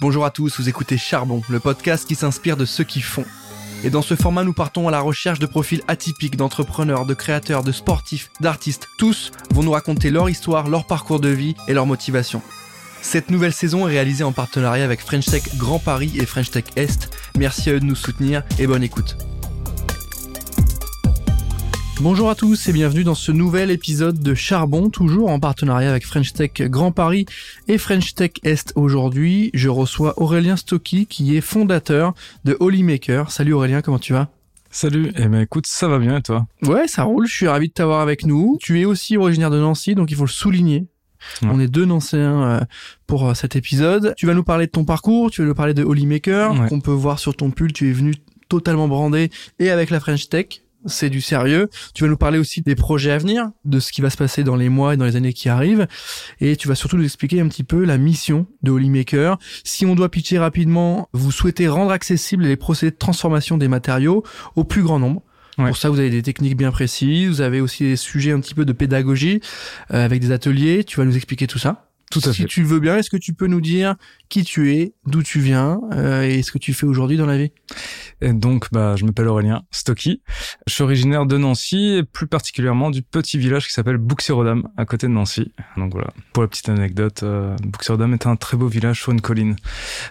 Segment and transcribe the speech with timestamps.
[0.00, 3.24] Bonjour à tous, vous écoutez Charbon, le podcast qui s'inspire de ceux qui font.
[3.82, 7.64] Et dans ce format, nous partons à la recherche de profils atypiques d'entrepreneurs, de créateurs,
[7.64, 8.86] de sportifs, d'artistes.
[8.96, 12.42] Tous vont nous raconter leur histoire, leur parcours de vie et leur motivation.
[13.02, 16.66] Cette nouvelle saison est réalisée en partenariat avec French Tech Grand Paris et French Tech
[16.76, 17.10] Est.
[17.36, 19.16] Merci à eux de nous soutenir et bonne écoute.
[22.00, 26.06] Bonjour à tous et bienvenue dans ce nouvel épisode de Charbon, toujours en partenariat avec
[26.06, 27.26] French Tech Grand Paris
[27.66, 28.72] et French Tech Est.
[28.76, 33.32] Aujourd'hui, je reçois Aurélien Stocky qui est fondateur de Holymaker.
[33.32, 34.28] Salut Aurélien, comment tu vas?
[34.70, 36.46] Salut, eh ben écoute, ça va bien et toi?
[36.62, 38.58] Ouais, ça roule, je suis ravi de t'avoir avec nous.
[38.60, 40.86] Tu es aussi originaire de Nancy, donc il faut le souligner.
[41.42, 42.60] On est deux Nancéens euh,
[43.08, 44.14] pour euh, cet épisode.
[44.16, 46.68] Tu vas nous parler de ton parcours, tu vas nous parler de Holymaker, Ouais.
[46.68, 48.14] qu'on peut voir sur ton pull, tu es venu
[48.48, 50.46] totalement brandé et avec la French Tech.
[50.88, 51.68] C'est du sérieux.
[51.94, 54.44] Tu vas nous parler aussi des projets à venir, de ce qui va se passer
[54.44, 55.86] dans les mois et dans les années qui arrivent.
[56.40, 59.38] Et tu vas surtout nous expliquer un petit peu la mission de Holymaker.
[59.64, 64.24] Si on doit pitcher rapidement, vous souhaitez rendre accessibles les procédés de transformation des matériaux
[64.56, 65.22] au plus grand nombre.
[65.58, 65.66] Ouais.
[65.66, 67.28] Pour ça, vous avez des techniques bien précises.
[67.28, 69.40] Vous avez aussi des sujets un petit peu de pédagogie
[69.92, 70.84] euh, avec des ateliers.
[70.84, 71.88] Tu vas nous expliquer tout ça.
[72.10, 72.48] Tout à si fait.
[72.48, 73.96] tu le veux bien, est-ce que tu peux nous dire
[74.30, 77.36] qui tu es, d'où tu viens euh, et ce que tu fais aujourd'hui dans la
[77.36, 77.52] vie?
[78.20, 80.22] Et donc, bah, je m'appelle Aurélien Stocky.
[80.66, 84.84] Je suis originaire de Nancy et plus particulièrement du petit village qui s'appelle Bouxirodam, à
[84.84, 85.52] côté de Nancy.
[85.76, 86.08] Donc voilà.
[86.32, 89.56] Pour la petite anecdote, euh, Bouxirodam est un très beau village sur une colline.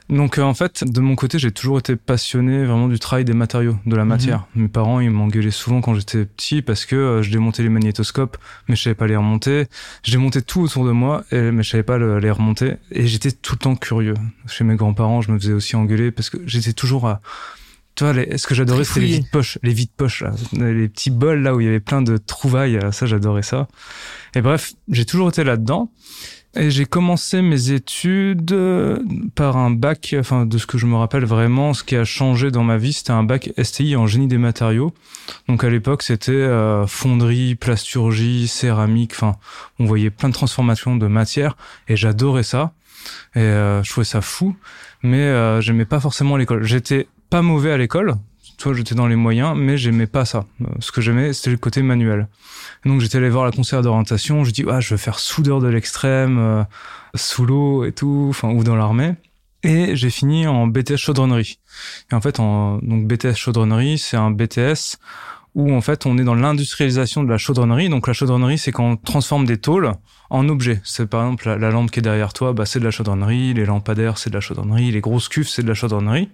[0.10, 3.34] Donc euh, en fait, de mon côté, j'ai toujours été passionné vraiment du travail des
[3.34, 4.46] matériaux, de la matière.
[4.56, 8.38] Mes parents, ils m'engueulaient souvent quand j'étais petit parce que euh, je démontais les magnétoscopes,
[8.68, 9.66] mais je savais pas les remonter.
[10.04, 12.76] Je démontais tout autour de moi, et, mais je savais pas le- les remonter.
[12.92, 14.16] Et j'étais tout le temps curieux.
[14.48, 17.22] Chez mes grands-parents, je me faisais aussi engueuler parce que j'étais toujours à
[17.98, 20.88] tu vois, les- ce que j'adorais, c'était les vides poches, les vides poches, là, les
[20.88, 22.78] petits bols là où il y avait plein de trouvailles.
[22.78, 23.68] euh, Ça, j'adorais ça.
[24.36, 25.92] Et bref, j'ai toujours été là-dedans.
[26.56, 28.98] Et j'ai commencé mes études euh,
[29.36, 32.50] par un bac, enfin de ce que je me rappelle vraiment, ce qui a changé
[32.50, 34.92] dans ma vie, c'était un bac STI en génie des matériaux.
[35.48, 39.36] Donc à l'époque, c'était euh, fonderie, plasturgie, céramique, enfin
[39.78, 41.58] on voyait plein de transformations de matière
[41.90, 42.72] et j'adorais ça.
[43.36, 44.56] Et euh, je trouvais ça fou,
[45.04, 46.64] mais euh, j'aimais pas forcément l'école.
[46.64, 48.16] J'étais pas mauvais à l'école,
[48.58, 50.46] tu vois, j'étais dans les moyens, mais j'aimais pas ça.
[50.62, 52.28] Euh, Ce que j'aimais, c'était le côté manuel.
[52.86, 55.68] Donc j'étais allé voir la conseillère d'orientation, je dis ah je veux faire soudeur de
[55.68, 56.64] l'extrême, euh,
[57.16, 59.14] sous l'eau et tout, enfin ou dans l'armée.
[59.64, 61.60] Et j'ai fini en BTS chaudronnerie.
[62.12, 64.98] Et en fait, en, donc BTS chaudronnerie, c'est un BTS
[65.56, 67.90] où en fait on est dans l'industrialisation de la chaudronnerie.
[67.90, 69.92] Donc la chaudronnerie, c'est quand on transforme des tôles
[70.30, 70.80] en objets.
[70.84, 73.54] C'est par exemple la, la lampe qui est derrière toi, bah, c'est de la chaudronnerie,
[73.54, 76.30] les lampadaires, c'est de la chaudronnerie, les grosses cuves, c'est de la chaudronnerie.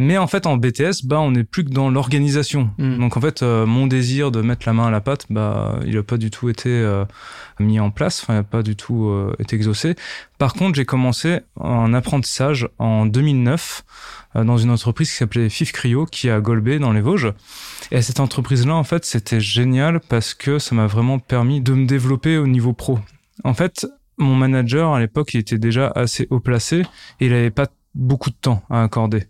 [0.00, 2.70] Mais en fait, en BTS, bah, on n'est plus que dans l'organisation.
[2.78, 2.98] Mm.
[2.98, 5.98] Donc en fait, euh, mon désir de mettre la main à la pâte, bah, il
[5.98, 7.04] a pas du tout été euh,
[7.58, 9.96] mis en place, enfin, il a pas du tout euh, été exaucé.
[10.38, 13.84] Par contre, j'ai commencé un apprentissage en 2009
[14.36, 17.32] euh, dans une entreprise qui s'appelait Fif Cryo, qui est à Golbet, dans les Vosges.
[17.90, 21.86] Et cette entreprise-là, en fait, c'était génial parce que ça m'a vraiment permis de me
[21.86, 23.00] développer au niveau pro.
[23.42, 23.84] En fait,
[24.16, 26.82] mon manager, à l'époque, il était déjà assez haut placé
[27.18, 27.66] et il avait pas
[27.96, 29.24] beaucoup de temps à accorder.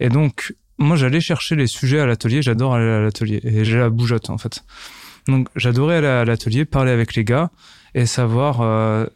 [0.00, 2.42] Et donc, moi, j'allais chercher les sujets à l'atelier.
[2.42, 3.40] J'adore aller à l'atelier.
[3.44, 4.64] Et j'ai la bougeotte, en fait.
[5.28, 7.50] Donc, j'adorais aller à l'atelier, parler avec les gars
[7.94, 9.06] et savoir euh,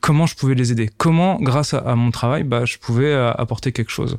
[0.00, 0.90] comment je pouvais les aider.
[0.96, 4.18] Comment, grâce à, à mon travail, bah, je pouvais euh, apporter quelque chose.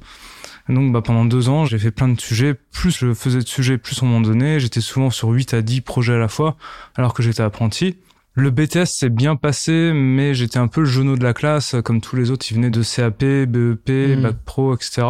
[0.70, 2.56] Et donc, bah, pendant deux ans, j'ai fait plein de sujets.
[2.72, 4.60] Plus je faisais de sujets, plus on m'en donnait.
[4.60, 6.58] J'étais souvent sur 8 à 10 projets à la fois,
[6.96, 7.98] alors que j'étais apprenti.
[8.34, 12.02] Le BTS s'est bien passé, mais j'étais un peu le genou de la classe, comme
[12.02, 12.46] tous les autres.
[12.52, 14.22] Ils venaient de CAP, BEP, Mhm.
[14.22, 15.08] Bac Pro, etc.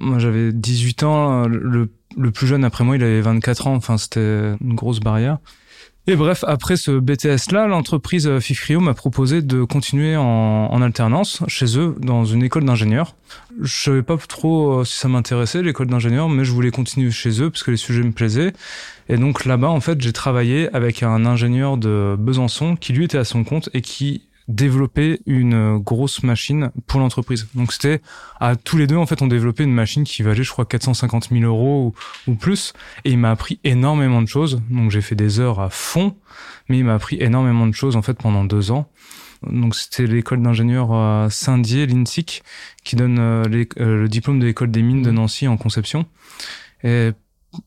[0.00, 1.46] Moi, j'avais 18 ans.
[1.46, 1.88] Le,
[2.32, 3.74] plus jeune après moi, il avait 24 ans.
[3.74, 5.38] Enfin, c'était une grosse barrière.
[6.06, 11.42] Et bref, après ce BTS-là, l'entreprise euh, Fifrio m'a proposé de continuer en, en alternance
[11.46, 13.14] chez eux dans une école d'ingénieurs.
[13.60, 17.42] Je savais pas trop euh, si ça m'intéressait l'école d'ingénieurs, mais je voulais continuer chez
[17.42, 18.54] eux parce que les sujets me plaisaient.
[19.08, 23.18] Et donc là-bas, en fait, j'ai travaillé avec un ingénieur de Besançon qui lui était
[23.18, 27.46] à son compte et qui développait une grosse machine pour l'entreprise.
[27.54, 28.00] Donc c'était
[28.40, 31.28] à tous les deux en fait on développait une machine qui valait je crois 450
[31.30, 31.94] 000 euros
[32.26, 32.72] ou, ou plus
[33.04, 34.60] et il m'a appris énormément de choses.
[34.70, 36.16] Donc j'ai fait des heures à fond,
[36.68, 38.88] mais il m'a appris énormément de choses en fait pendant deux ans.
[39.50, 42.42] Donc c'était l'école d'ingénieurs à Saint-Dié, l'INSIC,
[42.84, 46.04] qui donne euh, les- euh, le diplôme de l'école des mines de Nancy en conception.
[46.84, 47.12] Et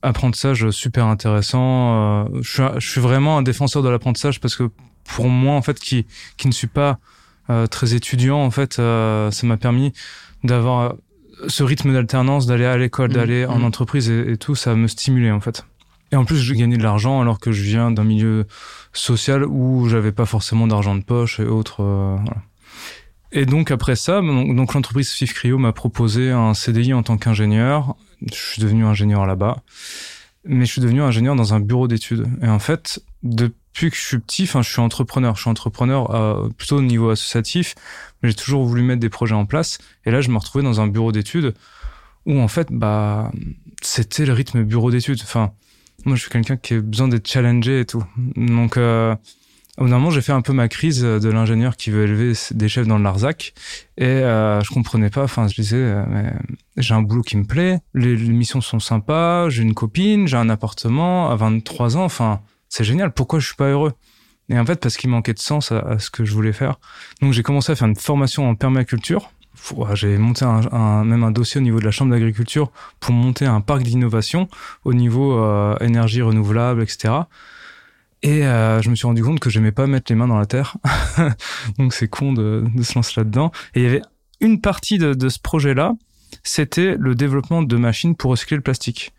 [0.03, 1.95] apprentissage super intéressant.
[1.95, 4.69] Euh, je, suis, je suis vraiment un défenseur de l'apprentissage parce que
[5.05, 6.05] pour moi, en fait, qui,
[6.37, 6.99] qui ne suis pas
[7.49, 9.93] euh, très étudiant, en fait, euh, ça m'a permis
[10.43, 10.93] d'avoir euh,
[11.47, 13.65] ce rythme d'alternance, d'aller à l'école, Mmh, d'aller en mmh.
[13.65, 15.65] entreprise et, et tout, ça me stimulait, en fait.
[16.13, 18.45] Et en plus, j'ai gagné de l'argent alors que je viens d'un milieu
[18.93, 21.81] social où j'avais pas forcément d'argent de poche et autres.
[21.81, 22.41] euh, voilà.
[23.31, 27.95] Et donc après ça, donc, l'entreprise Fif Cryo m'a proposé un CDI en tant qu'ingénieur.
[28.21, 29.63] Je suis devenu ingénieur là-bas,
[30.45, 32.27] mais je suis devenu ingénieur dans un bureau d'études.
[32.43, 35.35] Et en fait, depuis que je suis petit, enfin, je suis entrepreneur.
[35.35, 37.75] Je suis entrepreneur euh, plutôt au niveau associatif.
[38.23, 39.79] J'ai toujours voulu mettre des projets en place.
[40.05, 41.53] Et là, je me retrouvais dans un bureau d'études
[42.25, 43.31] où en fait, bah,
[43.81, 45.19] c'était le rythme bureau d'études.
[45.23, 45.51] Enfin,
[46.05, 48.03] moi, je suis quelqu'un qui a besoin d'être challengé et tout.
[48.35, 49.15] Donc, euh,
[49.77, 52.87] au moment, j'ai fait un peu ma crise de l'ingénieur qui veut élever des chefs
[52.87, 53.53] dans le Larzac
[53.97, 55.23] et euh, je comprenais pas.
[55.23, 56.31] Enfin, je disais, euh, mais
[56.77, 60.37] j'ai un boulot qui me plaît, les, les missions sont sympas, j'ai une copine, j'ai
[60.37, 62.03] un appartement à 23 ans.
[62.03, 62.41] Enfin,
[62.73, 63.11] c'est génial.
[63.11, 63.93] Pourquoi je suis pas heureux?
[64.49, 66.79] Et en fait, parce qu'il manquait de sens à, ce que je voulais faire.
[67.21, 69.31] Donc, j'ai commencé à faire une formation en permaculture.
[69.93, 73.61] J'ai monté un, même un dossier au niveau de la chambre d'agriculture pour monter un
[73.61, 74.47] parc d'innovation
[74.85, 77.13] au niveau euh, énergie renouvelable, etc.
[78.23, 80.47] Et euh, je me suis rendu compte que j'aimais pas mettre les mains dans la
[80.47, 80.77] terre.
[81.77, 83.51] Donc c'est con de, de, se lancer là-dedans.
[83.75, 84.01] Et il y avait
[84.41, 85.93] une partie de, de ce projet-là,
[86.41, 89.13] c'était le développement de machines pour recycler le plastique.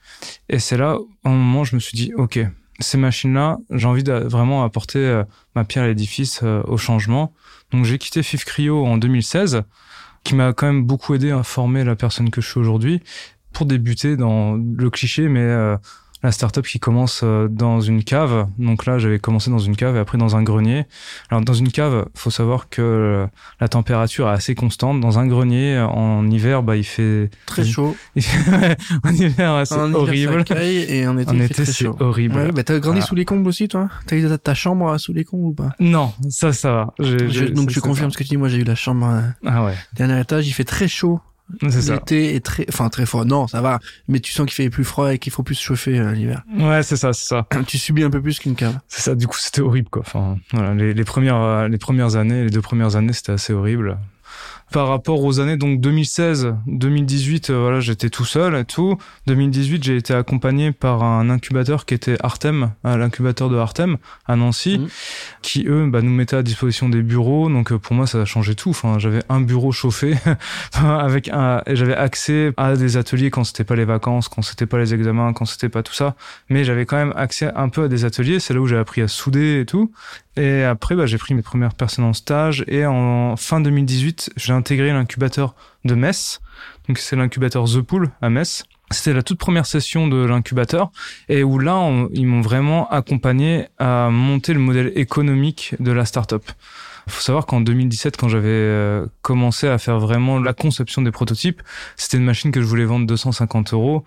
[0.48, 2.40] Et c'est là, à un moment, je me suis dit, OK,
[2.80, 5.24] ces machines-là, j'ai envie de vraiment apporter euh,
[5.54, 7.32] ma pierre à l'édifice euh, au changement.
[7.70, 9.62] Donc j'ai quitté FIF Cryo en 2016,
[10.24, 13.02] qui m'a quand même beaucoup aidé à former la personne que je suis aujourd'hui,
[13.52, 15.76] pour débuter dans le cliché, mais euh,
[16.24, 18.48] la startup qui commence euh, dans une cave.
[18.58, 20.86] Donc là, j'avais commencé dans une cave et après dans un grenier.
[21.30, 23.26] Alors dans une cave, faut savoir que euh,
[23.60, 25.00] la température est assez constante.
[25.00, 27.94] Dans un grenier, en hiver, bah il fait très chaud.
[29.04, 30.44] en hiver, c'est horrible.
[30.50, 32.36] et en été, en été c'est horrible.
[32.36, 33.06] Ouais, bah t'as grandi voilà.
[33.06, 33.90] sous les combles aussi, toi?
[34.06, 35.72] T'as eu ta chambre sous les combles ou pas?
[35.78, 36.94] Non, ça, ça va.
[36.98, 38.36] Je, donc je confirme ce que tu dis.
[38.38, 39.06] Moi, j'ai eu la chambre.
[39.06, 39.74] Euh, ah ouais.
[39.92, 41.20] Dernier étage, il fait très chaud
[41.60, 43.24] L'été est très, enfin très froid.
[43.24, 43.78] Non, ça va.
[44.08, 46.42] Mais tu sens qu'il fait plus froid et qu'il faut plus se chauffer euh, l'hiver.
[46.58, 47.46] Ouais, c'est ça, c'est ça.
[47.66, 48.78] tu subis un peu plus qu'une cave.
[48.88, 49.14] C'est ça.
[49.14, 50.02] Du coup, c'était horrible, quoi.
[50.02, 53.52] Enfin, voilà, les, les premières, euh, les premières années, les deux premières années, c'était assez
[53.52, 53.98] horrible
[54.74, 58.98] par rapport aux années donc 2016, 2018, euh, voilà, j'étais tout seul et tout.
[59.28, 64.34] 2018, j'ai été accompagné par un incubateur qui était Artem, euh, l'incubateur de Artem à
[64.34, 64.88] Nancy, mmh.
[65.42, 67.48] qui eux bah, nous mettaient à disposition des bureaux.
[67.48, 68.70] Donc euh, pour moi, ça a changé tout.
[68.70, 70.16] Enfin, j'avais un bureau chauffé
[70.72, 74.66] avec un, et j'avais accès à des ateliers quand c'était pas les vacances, quand c'était
[74.66, 76.16] pas les examens, quand c'était pas tout ça.
[76.48, 78.40] Mais j'avais quand même accès un peu à des ateliers.
[78.40, 79.92] C'est là où j'ai appris à souder et tout.
[80.36, 84.52] Et après, bah, j'ai pris mes premières personnes en stage et en fin 2018, j'ai
[84.52, 85.54] intégré l'incubateur
[85.84, 86.40] de Metz.
[86.88, 88.64] Donc c'est l'incubateur The Pool à Metz.
[88.90, 90.90] C'était la toute première session de l'incubateur
[91.28, 96.44] et où là, ils m'ont vraiment accompagné à monter le modèle économique de la startup.
[97.06, 101.10] Il faut savoir qu'en 2017, quand j'avais euh, commencé à faire vraiment la conception des
[101.10, 101.62] prototypes,
[101.96, 104.04] c'était une machine que je voulais vendre 250 euros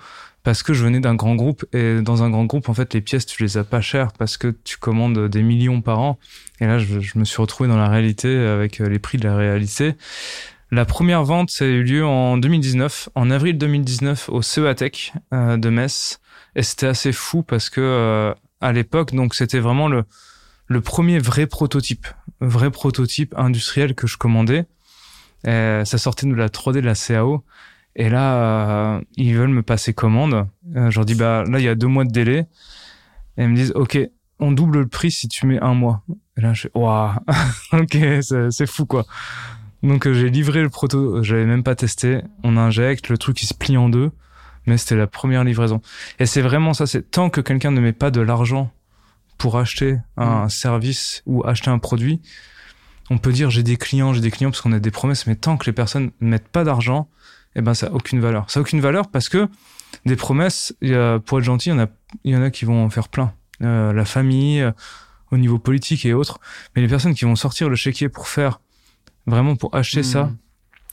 [0.48, 3.02] parce que je venais d'un grand groupe et dans un grand groupe en fait les
[3.02, 6.18] pièces tu les as pas chères parce que tu commandes des millions par an.
[6.62, 9.36] Et là je, me suis retrouvé dans la réalité avec euh, les prix de la
[9.36, 9.96] réalité.
[10.72, 15.58] La première vente ça a eu lieu en 2019 en avril 2019 au CEATEC euh,
[15.58, 16.22] de Metz.
[16.56, 21.48] Et c'était assez fou parce que euh, à l'époque donc c'était vraiment le premier vrai
[21.48, 22.08] prototype
[22.40, 24.66] vrai prototype industriel que je commandais.
[25.44, 27.44] Ça sortait de la 3D de la CAO
[27.98, 30.48] et là, euh, ils veulent me passer commande.
[30.76, 32.48] Euh, je leur dis, bah là, il y a deux mois de délai.
[33.38, 33.98] Et ils me disent, OK,
[34.40, 36.04] on double le prix si tu mets un mois.
[36.38, 37.16] Et là, je fais, waouh,
[37.74, 37.98] OK,
[38.52, 39.06] c'est fou, quoi.
[39.82, 42.22] Donc, euh, j'ai livré le proto, j'avais même pas testé.
[42.44, 44.12] On injecte, le truc, il se plie en deux.
[44.68, 45.82] Mais c'était la première livraison.
[46.20, 48.72] Et c'est vraiment ça, c'est tant que quelqu'un ne met pas de l'argent
[49.40, 50.50] pour acheter un mmh.
[50.50, 52.22] service ou acheter un produit,
[53.10, 55.36] on peut dire j'ai des clients, j'ai des clients parce qu'on a des promesses, mais
[55.36, 57.08] tant que les personnes ne mettent pas d'argent,
[57.58, 58.50] eh ben ça a aucune valeur.
[58.50, 59.48] Ça a aucune valeur parce que
[60.06, 61.88] des promesses, il y a, pour être gentil, il y en a,
[62.24, 63.34] il y en a qui vont en faire plein.
[63.64, 64.72] Euh, la famille, euh,
[65.32, 66.40] au niveau politique et autres.
[66.76, 68.62] Mais les personnes qui vont sortir le chéquier pour faire,
[69.26, 70.38] vraiment pour acheter ça, mmh.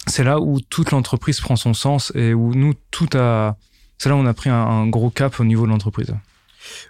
[0.07, 3.57] c'est là où toute l'entreprise prend son sens et où nous, tout a,
[3.99, 6.15] c'est là où on a pris un, un gros cap au niveau de l'entreprise.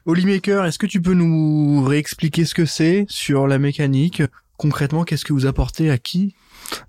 [0.07, 4.23] Maker, est-ce que tu peux nous réexpliquer ce que c'est sur la mécanique?
[4.57, 6.35] Concrètement, qu'est-ce que vous apportez à qui?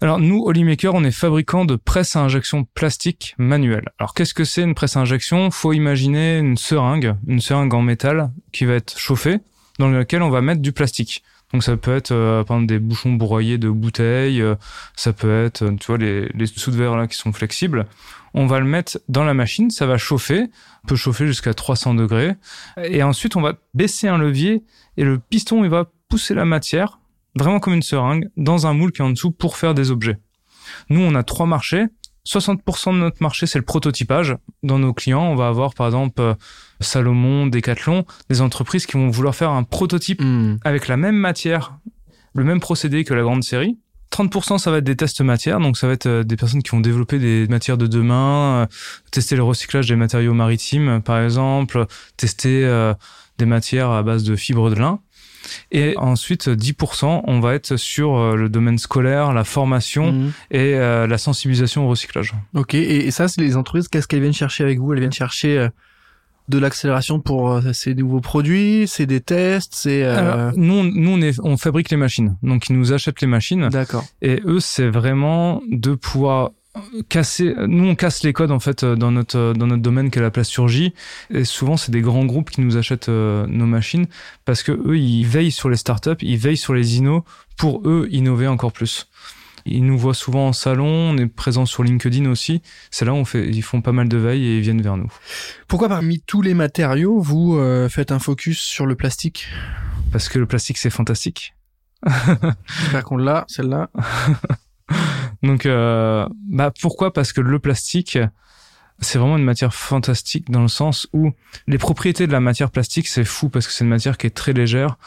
[0.01, 3.89] Alors nous, Holymaker, on est fabricant de presse à injection plastique manuelle.
[3.99, 5.51] Alors qu'est-ce que c'est une presse à injection?
[5.51, 9.39] Faut imaginer une seringue, une seringue en métal qui va être chauffée,
[9.79, 11.23] dans laquelle on va mettre du plastique.
[11.53, 14.55] Donc ça peut être euh, par exemple des bouchons broyés de bouteilles, euh,
[14.95, 17.85] ça peut être euh, tu vois les, les sous de verre là qui sont flexibles.
[18.33, 20.47] On va le mettre dans la machine, ça va chauffer,
[20.87, 22.35] peut chauffer jusqu'à 300 degrés,
[22.83, 24.63] et ensuite on va baisser un levier
[24.97, 26.99] et le piston il va pousser la matière
[27.35, 30.17] vraiment comme une seringue, dans un moule qui est en dessous pour faire des objets.
[30.89, 31.85] Nous, on a trois marchés.
[32.27, 34.35] 60% de notre marché, c'est le prototypage.
[34.63, 36.33] Dans nos clients, on va avoir par exemple euh,
[36.79, 40.57] Salomon, Decathlon, des entreprises qui vont vouloir faire un prototype mmh.
[40.63, 41.77] avec la même matière,
[42.33, 43.77] le même procédé que la grande série.
[44.11, 46.79] 30% ça va être des tests matières, donc ça va être des personnes qui vont
[46.79, 48.67] développer des matières de demain,
[49.11, 52.93] tester le recyclage des matériaux maritimes par exemple, tester
[53.37, 55.01] des matières à base de fibres de lin.
[55.71, 60.31] Et ensuite, 10%, on va être sur euh, le domaine scolaire, la formation mhm.
[60.51, 62.33] et euh, la sensibilisation au recyclage.
[62.53, 64.93] Ok, et, ça, c'est les entreprises, qu'est-ce qu'elles viennent chercher avec vous?
[64.93, 65.69] Elles viennent chercher euh,
[66.49, 70.05] de l'accélération pour ces nouveaux produits, c'est des tests, c'est.
[70.55, 73.69] nous, nous on, est, on fabrique les machines, donc ils nous achètent les machines.
[73.69, 74.05] D'accord.
[74.21, 76.51] Et eux, c'est vraiment de pouvoir
[77.09, 80.31] casser nous on casse les codes en fait dans notre dans notre domaine qu'est la
[80.31, 80.93] plasturgie
[81.29, 84.07] et souvent c'est des grands groupes qui nous achètent euh, nos machines
[84.45, 87.23] parce que eux ils veillent sur les startups ils veillent sur les innos
[87.57, 89.07] pour eux innover encore plus.
[89.67, 92.61] Ils nous voient souvent en salon on est présent sur LinkedIn aussi.
[92.91, 94.97] C'est là où on fait ils font pas mal de veille et ils viennent vers
[94.97, 95.11] nous.
[95.67, 99.47] Pourquoi parmi tous les matériaux vous euh, faites un focus sur le plastique?
[100.11, 101.55] Parce que le plastique c'est fantastique.
[102.79, 103.89] J'espère qu'on l'a celle-là
[105.43, 107.13] Donc, euh, bah pourquoi?
[107.13, 108.17] Parce que le plastique,
[108.99, 111.31] c'est vraiment une matière fantastique dans le sens où
[111.67, 114.35] les propriétés de la matière plastique, c'est fou parce que c'est une matière qui est
[114.35, 114.97] très légère,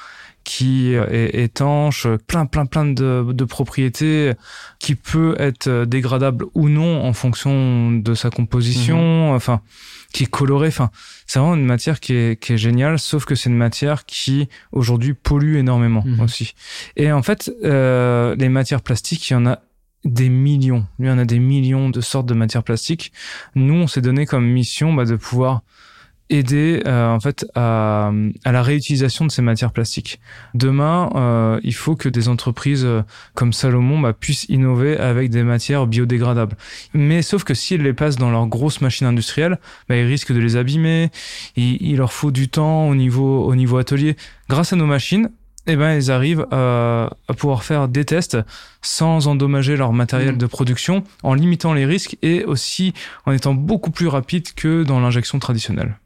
[0.45, 4.33] qui est étanche, plein, plein, plein de, de propriétés,
[4.79, 9.37] qui peut être dégradable ou non en fonction de sa composition, mhm.
[9.37, 9.61] enfin,
[10.13, 10.69] qui est colorée.
[10.69, 10.91] Enfin,
[11.27, 14.49] c'est vraiment une matière qui est, qui est géniale, sauf que c'est une matière qui
[14.73, 16.21] aujourd'hui pollue énormément mhm.
[16.21, 16.55] aussi.
[16.97, 19.61] Et en fait, euh, les matières plastiques, il y en a
[20.05, 20.87] des millions.
[20.99, 23.13] Lui, on a des millions de sortes de matières plastiques.
[23.55, 25.63] Nous, on s'est donné comme mission bah, de pouvoir
[26.31, 28.13] aider euh, en fait à,
[28.45, 30.21] à, la réutilisation de ces matières plastiques.
[30.55, 33.03] Demain, euh, il faut que des entreprises euh,
[33.35, 36.57] comme Salomon bah, puissent innover avec des matières biodégradables.
[36.95, 40.41] Mais sauf que s'ils les passent dans leurs grosses machines industrielles, bah, ils risquent de
[40.41, 41.11] les abîmer.
[41.57, 44.17] Il, il leur faut du temps au niveau au niveau atelier.
[44.49, 45.31] Grâce à nos machines,
[45.69, 48.39] eh ben, ils arrivent à, à, pouvoir faire des tests
[48.83, 50.39] sans endommager leur matériel mmh.
[50.39, 52.95] de production, en limitant les risques et aussi
[53.27, 55.97] en étant beaucoup plus rapide que dans l'injection traditionnelle.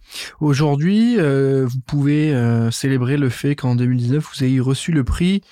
[0.41, 5.43] Aujourd'hui, euh, vous pouvez euh, célébrer le fait qu'en 2019, vous ayez reçu le prix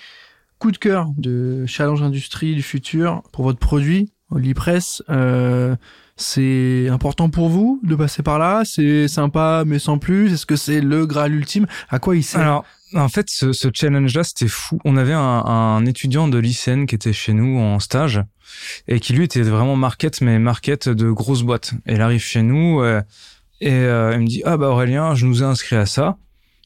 [0.58, 5.02] coup de cœur de Challenge Industrie du futur pour votre produit, Olipress.
[5.08, 5.74] Euh,
[6.16, 8.62] c'est important pour vous de passer par là?
[8.66, 10.34] C'est sympa mais sans plus?
[10.34, 11.66] Est-ce que c'est le Graal ultime?
[11.88, 12.42] À quoi il sert?
[12.42, 14.78] Alors, en fait, ce, challenge-là, c'était fou.
[14.84, 18.22] On avait un, un, étudiant de lycéenne qui était chez nous en stage
[18.88, 21.72] et qui lui était vraiment market, mais market de grosses boîtes.
[21.86, 23.00] Et il arrive chez nous euh,
[23.60, 26.16] et euh, il me dit ah bah Aurélien, je nous ai inscrit à ça.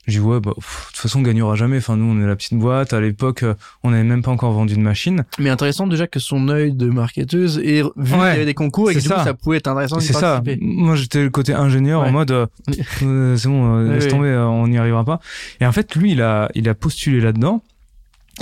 [0.06, 1.78] Je dis ouais, bah, de toute façon, on gagnera jamais.
[1.78, 2.92] Enfin, nous, on est la petite boîte.
[2.92, 5.24] À l'époque, euh, on n'avait même pas encore vendu de machine.
[5.38, 8.90] Mais intéressant déjà que son œil de marketeuse ait vu qu'il y avait des concours
[8.90, 10.42] et que du coup, ça pouvait être intéressant C'est ça.
[10.60, 12.46] Moi, j'étais le côté ingénieur en mode, euh,
[13.02, 15.20] euh, c'est bon, laisse tomber, on n'y arrivera pas.
[15.60, 17.62] Et en fait, lui, il a, il a postulé là-dedans.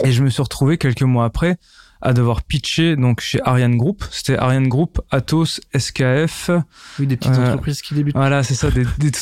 [0.05, 1.59] Et je me suis retrouvé quelques mois après
[2.03, 4.05] à devoir pitcher donc chez Ariane Group.
[4.11, 6.51] C'était Ariane Group, Atos, SKF.
[6.99, 8.17] Oui, des petites euh, entreprises qui débutent.
[8.17, 8.71] Voilà, c'est ça.
[8.71, 9.13] Des, des,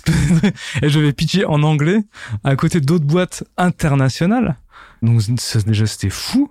[0.82, 2.02] et je vais pitcher en anglais
[2.42, 4.56] à côté d'autres boîtes internationales.
[5.02, 5.20] Donc
[5.66, 6.50] déjà c'était fou.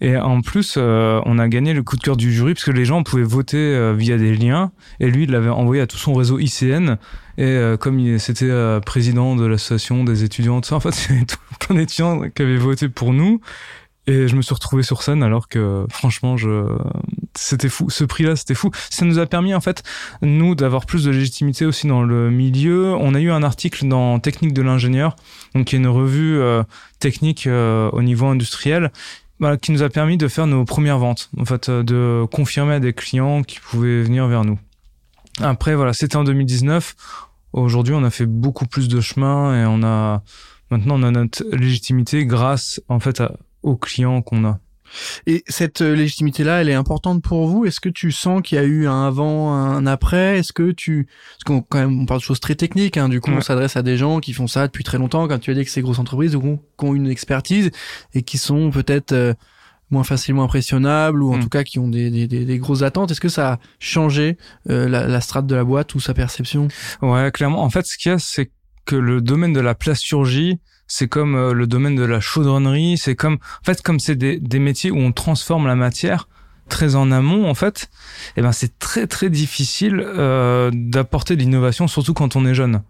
[0.00, 2.70] Et en plus, euh, on a gagné le coup de cœur du jury parce que
[2.70, 4.72] les gens pouvaient voter euh, via des liens.
[5.00, 6.96] Et lui, il l'avait envoyé à tout son réseau ICN.
[7.36, 8.52] Et comme il c'était
[8.86, 11.24] président de l'association des étudiants, tout ça, en fait, il
[11.58, 13.40] plein d'étudiants qui avaient voté pour nous.
[14.06, 16.36] Et je me suis retrouvé sur scène alors que franchement,
[17.34, 17.88] c'était fou.
[17.88, 18.70] Ce prix-là, c'était fou.
[18.90, 19.82] Ça nous a permis en fait
[20.20, 22.94] nous d'avoir plus de légitimité aussi dans le milieu.
[22.94, 25.16] On a eu un article dans Technique de l'ingénieur,
[25.54, 26.62] donc qui est une revue euh,
[27.00, 28.92] technique euh, au niveau industriel.
[29.44, 32.72] Bah, qui nous a permis de faire nos premières ventes, en fait, euh, de confirmer
[32.72, 34.58] à des clients qui pouvaient venir vers nous.
[35.38, 36.96] Après, voilà, c'était en 2019.
[37.52, 40.22] Aujourd'hui, on a fait beaucoup plus de chemin et on a
[40.70, 43.22] maintenant on a notre légitimité grâce en fait
[43.62, 44.60] aux clients qu'on a.
[45.26, 47.64] Et cette euh, légitimité-là, elle est importante pour vous?
[47.64, 50.38] Est-ce que tu sens qu'il y a eu un avant, un après?
[50.38, 51.06] Est-ce que tu...
[51.06, 53.76] Parce qu'on quand même, on parle de choses très techniques, hein, du coup on s'adresse
[53.76, 55.82] à des gens qui font ça depuis très longtemps, quand tu as dit que c'est
[55.82, 56.40] grosses entreprises, ou
[56.78, 57.70] qui ont une expertise
[58.14, 59.12] et qui sont peut-être...
[59.12, 59.34] Euh,
[59.90, 61.42] moins facilement impressionnables ou en mm.
[61.42, 63.10] tout cas qui ont des, des, des, grosses attentes.
[63.10, 64.38] Est-ce que ça a changé
[64.70, 66.68] euh, la, la strate de la boîte ou sa perception?
[67.02, 67.62] Ouais, clairement.
[67.62, 68.50] En fait, ce qu'il y a, c'est
[68.84, 73.16] que le domaine de la plasturgie, c'est comme euh, le domaine de la chaudronnerie, c'est
[73.16, 76.28] comme en fait comme c'est des, des métiers où on transforme la matière
[76.68, 77.90] très en amont en fait,
[78.36, 82.82] eh ben c'est très très difficile euh, d'apporter de l'innovation surtout quand on est jeune.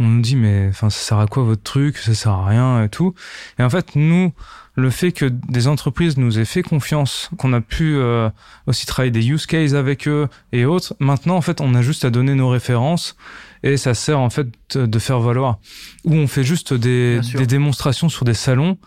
[0.00, 2.82] On nous dit mais enfin ça sert à quoi votre truc, ça sert à rien
[2.84, 3.14] et tout.
[3.58, 4.32] Et en fait nous
[4.76, 8.30] le fait que des entreprises nous aient fait confiance, qu'on a pu euh,
[8.68, 12.04] aussi travailler des use cases avec eux et autres, maintenant en fait on a juste
[12.04, 13.16] à donner nos références
[13.62, 15.58] et ça sert en fait de faire valoir.
[16.04, 18.78] Ou on fait juste des, des démonstrations sur des salons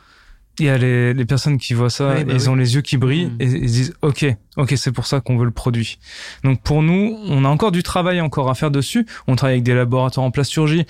[0.60, 2.48] il y a les, les personnes qui voient ça, bah ils oui.
[2.50, 3.36] ont les yeux qui brillent Mm.
[3.40, 4.26] et ils se disent ok,
[4.58, 5.98] ok, c'est pour ça qu'on veut le produit.
[6.44, 9.06] Donc pour nous, on a encore du travail encore à faire dessus.
[9.28, 10.86] On travaille avec des laboratoires en plasturgie,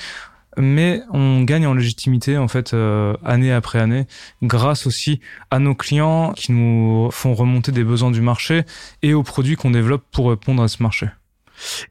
[0.58, 4.08] mais on gagne en légitimité en fait euh, année après année,
[4.42, 5.22] grâce aussi
[5.52, 8.64] à nos clients qui nous font remonter des besoins du marché
[9.04, 11.08] et aux produits qu'on développe pour répondre à ce marché.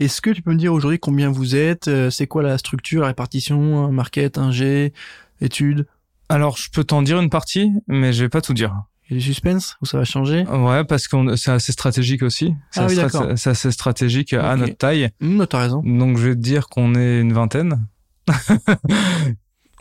[0.00, 3.02] Est-ce que tu peux me dire aujourd'hui combien vous êtes euh, C'est quoi la structure,
[3.02, 4.92] la répartition, market, un G,
[5.40, 5.86] études?
[6.28, 8.74] Alors je peux t'en dire une partie, mais je vais pas tout dire.
[9.08, 10.44] Il y a du suspense ou ça va changer?
[10.46, 12.54] Ouais, parce que c'est assez stratégique aussi.
[12.70, 13.26] C'est Ah oui, d'accord.
[13.36, 15.10] c'est assez stratégique à notre taille.
[15.20, 15.82] Hum, T'as raison.
[15.84, 17.84] Donc je vais te dire qu'on est une vingtaine.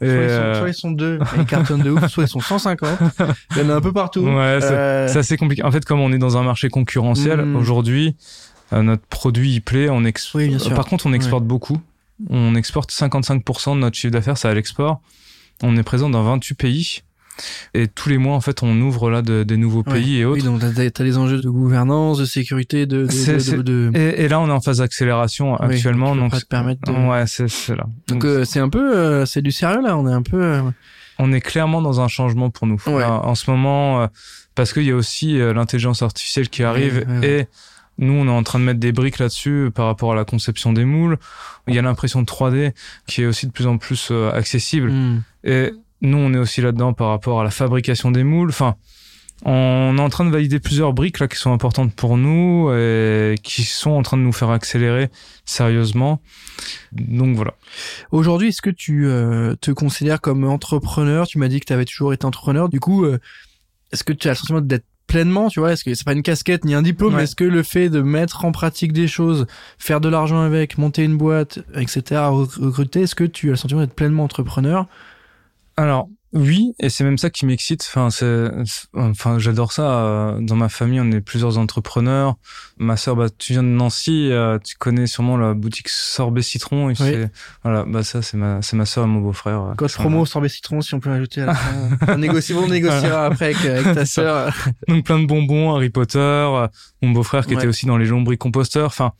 [0.01, 2.27] Et, Soit, ils sont, euh, soit ils sont deux, ils cartonnent de ouf, soit ils
[2.29, 2.89] sont 150.
[3.51, 4.21] Il y en a un peu partout.
[4.21, 5.61] Ouais, c'est Euh, c'est assez compliqué.
[5.63, 7.55] En fait, comme on est dans un marché concurrentiel, Mm.
[7.57, 8.15] aujourd'hui,
[8.71, 9.89] notre produit il plaît.
[9.89, 10.73] On ex- Oui, bien sûr.
[10.75, 11.77] Par contre, on exporte beaucoup.
[12.29, 15.01] On exporte 55% de notre chiffre d'affaires, c'est à l'export.
[15.63, 16.99] On est présent dans 28 pays.
[17.73, 19.93] Et tous les mois, en fait, on ouvre là de- des nouveaux Ouais.
[19.93, 20.41] pays et autres.
[20.41, 23.05] Oui, donc t'as t'as des enjeux de gouvernance, de sécurité, de...
[23.05, 26.15] de, de- Et, et là, on est en phase d'accélération Oui, actuellement.
[26.17, 26.91] donc, Donc, pas te permettre de...
[26.91, 27.85] ouais, c'est là.
[28.09, 29.97] Donc euh, c'est un peu, euh, c'est du sérieux là.
[29.97, 30.41] On est un peu.
[30.43, 30.61] euh,
[31.17, 32.77] on est clairement dans un changement pour nous.
[32.87, 32.99] Ouais.
[32.99, 34.07] Là, en ce moment, euh,
[34.55, 37.27] parce qu'il y a aussi euh, l'intelligence artificielle qui arrive ouais.
[37.41, 37.47] et
[37.99, 40.71] nous, on est en train de mettre des briques là-dessus par rapport à la conception
[40.71, 41.17] des moules.
[41.67, 42.73] Il y a l'impression de 3D
[43.07, 44.89] qui est aussi de plus en plus euh, accessible.
[44.89, 45.23] hum.
[45.43, 48.49] Et nous, on est aussi là-dedans par rapport à la fabrication des moules.
[48.49, 48.75] Enfin,
[49.43, 53.35] on est en train de valider plusieurs briques là qui sont importantes pour nous et
[53.43, 55.09] qui sont en train de nous faire accélérer
[55.45, 56.21] sérieusement.
[56.91, 57.53] Donc voilà.
[58.11, 61.27] Aujourd'hui, est-ce que tu euh, te considères comme entrepreneur?
[61.27, 62.69] Tu m'as dit que tu avais toujours été entrepreneur.
[62.69, 63.19] Du coup, euh,
[63.91, 66.23] est-ce que tu as le sentiment d'être pleinement, tu vois Est-ce que c'est pas une
[66.23, 67.17] casquette ni un diplôme Ouais.
[67.17, 69.45] mais Est-ce que le fait de mettre en pratique des choses,
[69.77, 73.55] faire de l'argent avec, monter une boîte, etc., rec- recruter, est-ce que tu as le
[73.57, 74.85] sentiment d'être pleinement entrepreneur?
[75.75, 77.83] Alors oui, et c'est même ça qui m'excite.
[77.89, 78.49] Enfin, c'est,
[78.93, 79.83] enfin, j'adore ça.
[80.05, 82.35] Euh, Dans ma famille, on est plusieurs entrepreneurs.
[82.77, 86.89] Ma sœur, bah, tu viens de Nancy, euh, tu connais sûrement la boutique Sorbet Citron.
[86.91, 87.31] Et c'est-
[87.63, 89.61] voilà, bah ça, c'est ma, c'est ma sœur et mon beau-frère.
[89.61, 91.71] euh, Code sont promo sorbet citron, si on peut ajouter à la fin.
[92.13, 94.53] on, négocie, on négociera après avec, avec ta sœur.
[94.87, 96.19] Donc plein de bonbons, Harry Potter.
[96.19, 96.67] euh,
[97.01, 97.59] Mon beau-frère qui Ouais.
[97.61, 98.87] était aussi dans les lombricomposteurs.
[98.87, 99.13] Enfin,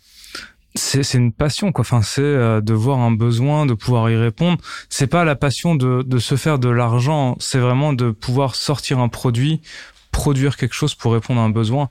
[0.75, 1.81] c'est, c'est une passion, quoi.
[1.81, 4.57] Enfin, c'est euh, de voir un besoin, de pouvoir y répondre.
[4.89, 7.35] C'est pas la passion de, de se faire de l'argent.
[7.39, 9.61] C'est vraiment de pouvoir sortir un produit,
[10.11, 11.89] produire quelque chose pour répondre à un besoin.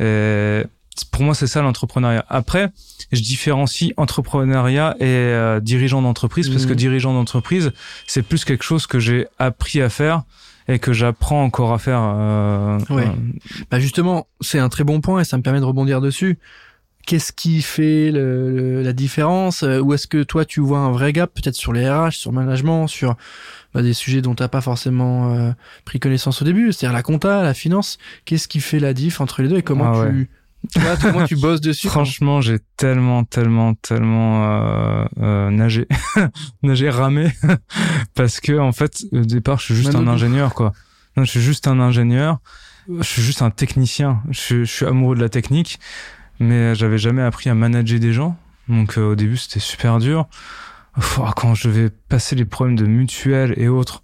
[0.00, 0.62] Et
[1.10, 2.24] pour moi, c'est ça l'entrepreneuriat.
[2.28, 2.70] Après,
[3.12, 6.76] je différencie entrepreneuriat et euh, dirigeant d'entreprise parce que Mhm.
[6.76, 7.72] dirigeant d'entreprise,
[8.06, 10.22] c'est plus quelque chose que j'ai appris à faire
[10.68, 12.00] et que j'apprends encore à faire.
[12.02, 13.06] euh, Ouais.
[13.06, 13.12] euh,
[13.70, 16.38] Bah justement, c'est un très bon point et ça me permet de rebondir dessus.
[17.06, 20.92] Qu'est-ce qui fait le- le- la différence Euh, Ou est-ce que toi tu vois un
[20.92, 23.16] vrai gap peut-être sur les RH, sur le management, sur
[23.74, 25.50] bah, des sujets dont t'as pas forcément euh,
[25.84, 27.98] pris connaissance au début, c'est-à-dire la compta, la finance.
[28.24, 30.30] Qu'est-ce qui fait la diff entre les deux et comment Ah tu,
[30.72, 35.88] tu vois, comment tu bosses dessus Franchement, j'ai tellement, tellement, tellement euh, euh, nagé,
[36.62, 37.32] nagé, ramé,
[38.14, 40.72] parce que en fait, au départ, je suis juste Mano un ingénieur, quoi.
[41.16, 42.38] Non, je suis juste un ingénieur.
[42.88, 44.22] Je suis juste un technicien.
[44.30, 45.78] Je, je suis amoureux de la technique,
[46.42, 48.36] mais j'avais jamais appris à manager des gens.
[48.68, 50.26] Donc euh, au début, c'était super dur.
[50.94, 54.02] Pff, Quand je vais passer les problèmes de mutuelle et autres,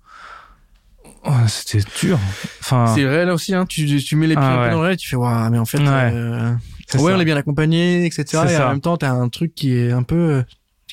[1.24, 2.18] oh, c'était dur.
[2.60, 3.66] Enfin, C'est réel aussi, hein.
[3.66, 4.70] Tu, tu mets les pieds Ah un peu ouais.
[4.70, 5.86] dans le réel, tu fais waouh, mais en fait, Ouais.
[6.14, 6.52] euh,
[6.98, 8.24] ouais, on est bien accompagné, etc.
[8.48, 10.42] Et en même temps, t'as un truc qui est un peu, euh,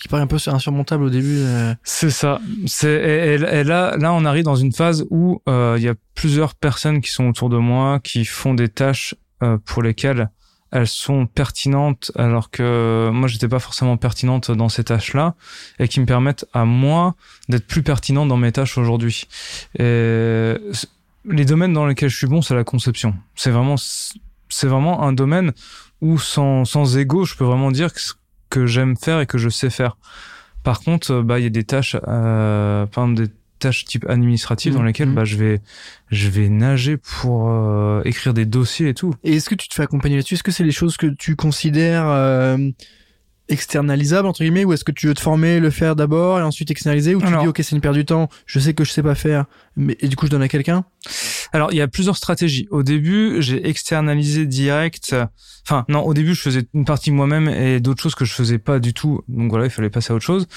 [0.02, 1.38] qui paraît un peu insurmontable au début.
[1.40, 1.74] euh.
[1.84, 2.40] C'est ça.
[2.66, 5.88] C'est et, et- et là, là, on arrive dans une phase où euh, il y
[5.90, 10.30] a plusieurs personnes qui sont autour de moi qui font des tâches euh, pour lesquelles
[10.71, 15.36] elles sont pertinentes, alors que moi, j'étais pas forcément pertinente dans ces tâches-là,
[15.80, 17.15] et qui me permettent à moi
[17.49, 19.28] d'être plus pertinent dans mes tâches aujourd'hui.
[19.80, 20.56] Et
[21.28, 23.15] les domaines dans lesquels je suis bon, c'est la conception.
[23.36, 25.54] C'est vraiment, c'est vraiment un domaine
[26.01, 27.99] où sans sans ego, je peux vraiment dire que
[28.49, 29.97] que j'aime faire et que je sais faire.
[30.63, 32.86] Par contre, bah il y a des tâches, euh,
[33.65, 34.86] tâches type administratives dans Mhm.
[34.88, 35.60] lesquelles bah je vais
[36.12, 39.13] je vais nager pour euh, écrire des dossiers et tout.
[39.23, 40.36] Et est-ce que tu te fais accompagner là-dessus?
[40.36, 42.58] Est-ce que c'est les choses que tu considères euh,
[43.47, 46.71] externalisables entre guillemets, ou est-ce que tu veux te former, le faire d'abord et ensuite
[46.71, 48.91] externaliser, ou tu Alors- dis ok c'est une perte du temps, je sais que je
[48.91, 50.84] sais pas faire, mais et du coup je donne à quelqu'un?
[51.54, 52.68] Alors, il y a plusieurs stratégies.
[52.72, 55.16] Au début, j'ai externalisé direct.
[55.68, 58.60] Enfin, non, au début, je faisais une partie moi-même et d'autres choses que je faisais
[58.60, 59.22] pas du tout.
[59.28, 60.48] Donc voilà, il fallait passer à autre chose.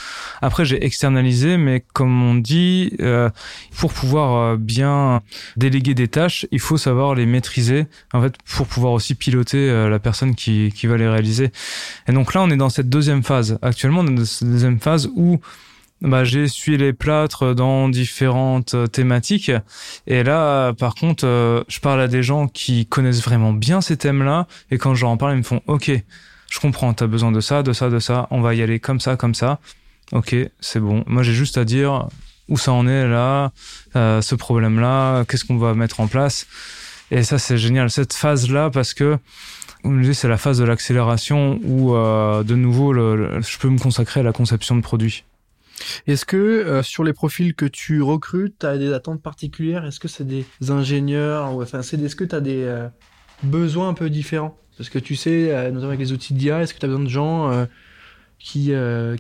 [0.43, 3.31] Après, j'ai externalisé, mais comme on dit, euh,
[3.79, 5.23] pour pouvoir euh, bien
[5.57, 7.87] déléguer des tâches, il faut savoir les maîtriser.
[8.13, 11.53] En fait, pour pouvoir aussi piloter euh, la personne qui, qui va les réaliser.
[12.07, 13.59] Et donc là, on est dans cette deuxième phase.
[13.63, 15.41] Actuellement, on est dans cette deuxième phase où
[16.01, 19.51] bah, j'ai essuyé les plâtres dans différentes euh, thématiques.
[20.07, 23.97] Et là, par contre, euh, je parle à des gens qui connaissent vraiment bien ces
[23.97, 24.47] thèmes-là.
[24.71, 25.91] Et quand je leur en parle, ils me font OK,
[26.51, 28.29] je comprends, t'as besoin de ça, de ça, de ça.
[28.31, 29.59] On va y aller comme ça, comme ça.
[30.13, 31.03] OK, c'est bon.
[31.07, 32.09] Moi, j'ai juste à dire
[32.49, 33.51] où ça en est là,
[33.97, 36.47] euh, ce problème-là, qu'est-ce qu'on va mettre en place.
[37.11, 37.91] Et ça, c'est génial.
[37.91, 39.19] Cette phase-là, parce que
[40.13, 44.77] c'est la phase de l'accélération où, de nouveau, je peux me consacrer à la conception
[44.77, 45.25] de produits.
[46.07, 49.85] Est-ce que euh, sur les profils que tu recrutes, tu as des attentes particulières?
[49.85, 51.55] Est-ce que c'est des ingénieurs?
[51.55, 52.89] Ou, enfin, Est-ce que tu as des euh,
[53.43, 54.57] besoins un peu différents?
[54.77, 57.05] Parce que tu sais, euh, notamment avec les outils d'IA, est-ce que tu as besoin
[57.05, 57.67] de gens
[58.39, 58.73] qui,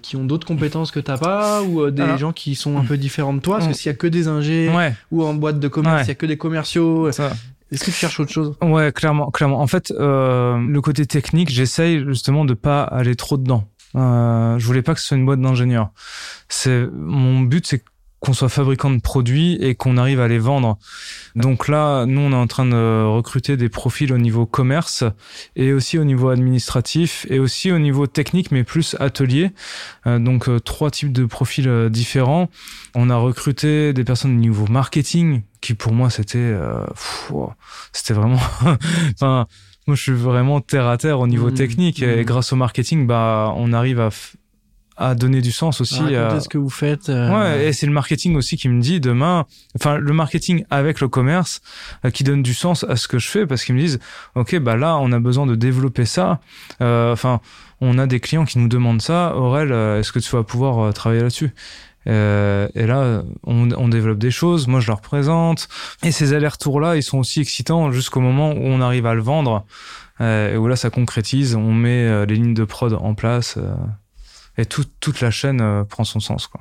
[0.02, 1.62] qui ont d'autres compétences que tu n'as pas?
[1.62, 3.58] Ou des gens qui sont un peu différents de toi?
[3.58, 4.70] Parce que s'il y a que des ingés
[5.10, 7.08] ou en boîte de commerce, il y a que des commerciaux.
[7.08, 8.56] Est-ce que tu cherches autre chose?
[8.62, 9.60] Ouais, clairement, clairement.
[9.60, 13.68] En fait, le côté technique, j'essaye justement de pas aller trop dedans.
[13.98, 15.90] Euh, je voulais pas que ce soit une boîte d'ingénieurs.
[16.92, 17.82] Mon but, c'est
[18.20, 20.78] qu'on soit fabricant de produits et qu'on arrive à les vendre.
[21.36, 25.04] Donc là, nous, on est en train de recruter des profils au niveau commerce
[25.54, 29.52] et aussi au niveau administratif et aussi au niveau technique, mais plus atelier.
[30.06, 32.50] Euh, donc euh, trois types de profils différents.
[32.96, 36.56] On a recruté des personnes au niveau marketing qui pour moi c'était
[37.92, 38.38] c'était vraiment
[39.88, 41.54] moi, je suis vraiment terre à terre au niveau mmh.
[41.54, 42.02] technique.
[42.02, 42.24] Et mmh.
[42.24, 44.10] grâce au marketing, bah, on arrive à,
[44.98, 46.14] à donner du sens aussi.
[46.14, 47.08] À ce que vous faites.
[47.08, 49.46] Euh, ouais, et c'est le marketing aussi qui me dit demain,
[49.76, 51.62] enfin, le marketing avec le commerce
[52.04, 53.98] euh, qui donne du sens à ce que je fais parce qu'ils me disent,
[54.34, 56.40] OK, bah là, on a besoin de développer ça.
[56.82, 57.40] Euh, enfin,
[57.80, 59.34] on a des clients qui nous demandent ça.
[59.36, 61.54] Aurel, est-ce que tu vas pouvoir travailler là-dessus?
[62.06, 65.68] Euh, et là, on, on, développe des choses, moi je leur présente.
[66.02, 69.66] Et ces allers-retours-là, ils sont aussi excitants jusqu'au moment où on arrive à le vendre.
[70.20, 73.58] Euh, et où là, ça concrétise, on met euh, les lignes de prod en place.
[74.56, 76.46] Et tout, toute la chaîne prend son sens.
[76.46, 76.60] quoi.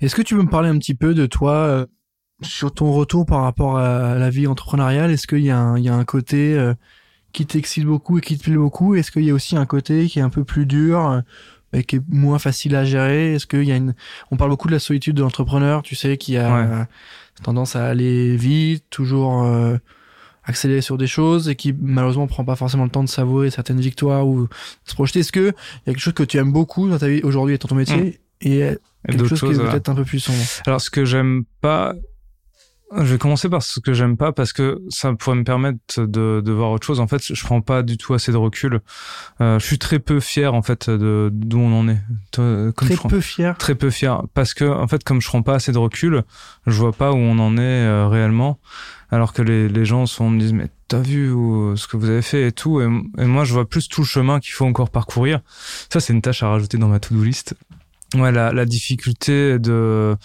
[0.00, 1.86] Est-ce que tu peux me parler un petit peu de toi
[2.42, 5.10] sur ton retour par rapport à la vie entrepreneuriale?
[5.10, 6.72] Est-ce qu'il y, a un, il y a un côté
[7.32, 8.94] qui t'excite beaucoup et qui te plaît beaucoup?
[8.94, 11.22] Est-ce qu'il y a aussi un côté qui est un peu plus dur
[11.74, 13.94] et qui est moins facile à gérer Est-ce qu'il y a une
[14.30, 16.86] On parle beaucoup de la solitude de l'entrepreneur, tu sais, qui a
[17.42, 19.76] tendance à aller vite, toujours euh,
[20.44, 23.80] accélérer sur des choses et qui malheureusement prend pas forcément le temps de savourer certaines
[23.80, 24.48] victoires ou de
[24.84, 25.20] se projeter.
[25.20, 27.56] Est-ce que il y a quelque chose que tu aimes beaucoup dans ta vie aujourd'hui
[27.56, 28.12] et dans ton métier mm.
[28.46, 28.76] et
[29.08, 30.38] quelque chose qui est peut-être un peu plus sombre?
[30.66, 31.94] Alors ce que j'aime pas
[32.96, 36.40] je vais commencer par ce que j'aime pas parce que ça pourrait me permettre de,
[36.44, 37.00] de voir autre chose.
[37.00, 38.80] En fait, je prends pas du tout assez de recul.
[39.40, 42.00] Euh, je suis très peu fier en fait de d'où on en est.
[42.32, 43.56] Comme très peu fier.
[43.58, 46.22] Très peu fier parce que en fait, comme je prends pas assez de recul,
[46.66, 48.58] je vois pas où on en est euh, réellement.
[49.10, 52.08] Alors que les, les gens sont me disent mais t'as vu où, ce que vous
[52.08, 52.84] avez fait et tout et,
[53.18, 55.40] et moi je vois plus tout le chemin qu'il faut encore parcourir.
[55.92, 57.54] Ça c'est une tâche à rajouter dans ma to-do list.
[58.14, 60.16] Ouais, la, la difficulté de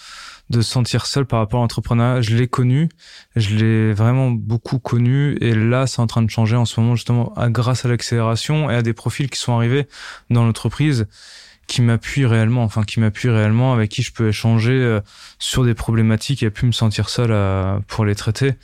[0.50, 2.22] de se sentir seul par rapport à l'entrepreneuriat.
[2.22, 2.88] Je l'ai connu,
[3.36, 6.96] je l'ai vraiment beaucoup connu, et là, c'est en train de changer en ce moment
[6.96, 9.86] justement grâce à l'accélération et à des profils qui sont arrivés
[10.28, 11.06] dans l'entreprise
[11.68, 15.00] qui m'appuient réellement, enfin qui m'appuient réellement, avec qui je peux échanger euh,
[15.38, 18.54] sur des problématiques et plus me sentir seul à, pour les traiter.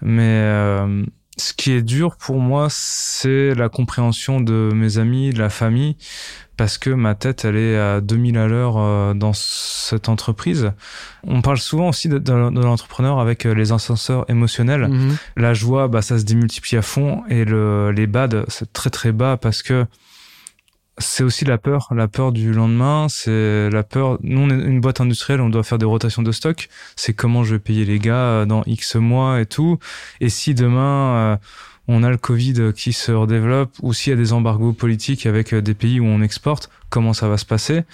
[0.00, 1.04] Mais euh,
[1.36, 5.98] ce qui est dur pour moi, c'est la compréhension de mes amis, de la famille,
[6.58, 10.72] parce que ma tête elle est à 2000 à l'heure euh, dans cette entreprise.
[11.22, 14.88] On parle souvent aussi de, de, l'entrepreneur avec euh, les ascenseurs émotionnels.
[14.88, 15.16] Mhm.
[15.36, 19.12] La joie, bah, ça se démultiplie à fond et le, les bad, c'est très très
[19.12, 19.86] bas parce que
[20.98, 24.18] c'est aussi la peur, la peur du lendemain, c'est la peur.
[24.24, 26.68] Nous, on est une boîte industrielle, on doit faire des rotations de stock.
[26.96, 29.78] C'est comment je vais payer les gars euh, dans X mois et tout.
[30.20, 31.38] Et si demain
[31.88, 35.52] on a le Covid qui se redéveloppe, ou s'il y a des embargos politiques avec
[35.52, 37.84] euh, des pays où on exporte, comment ça va se passer?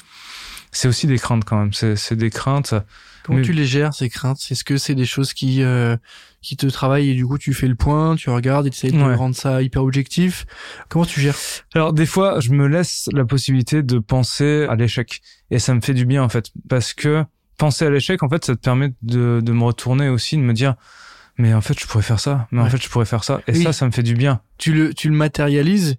[0.73, 1.73] C'est aussi des craintes quand même.
[1.73, 2.75] C'est des craintes.
[3.23, 4.39] Comment tu les gères ces craintes?
[4.51, 5.97] Est-ce que c'est des choses qui euh,
[6.43, 8.93] qui te travaillent et du coup tu fais le point, tu regardes et tu essayes
[8.93, 10.45] de rendre ça hyper objectif?
[10.89, 11.37] Comment tu gères?
[11.75, 15.23] Alors des fois, je me laisse la possibilité de penser à l'échec.
[15.53, 16.51] Et ça me fait du bien en fait.
[16.69, 17.25] Parce que
[17.57, 20.53] penser à l'échec en fait ça te permet de, de me retourner aussi, de me
[20.53, 20.75] dire
[21.37, 22.47] mais en fait je pourrais faire ça.
[22.51, 23.41] Mais en fait je pourrais faire ça.
[23.47, 25.97] Et ça ça me fait du bien tu le tu le matérialises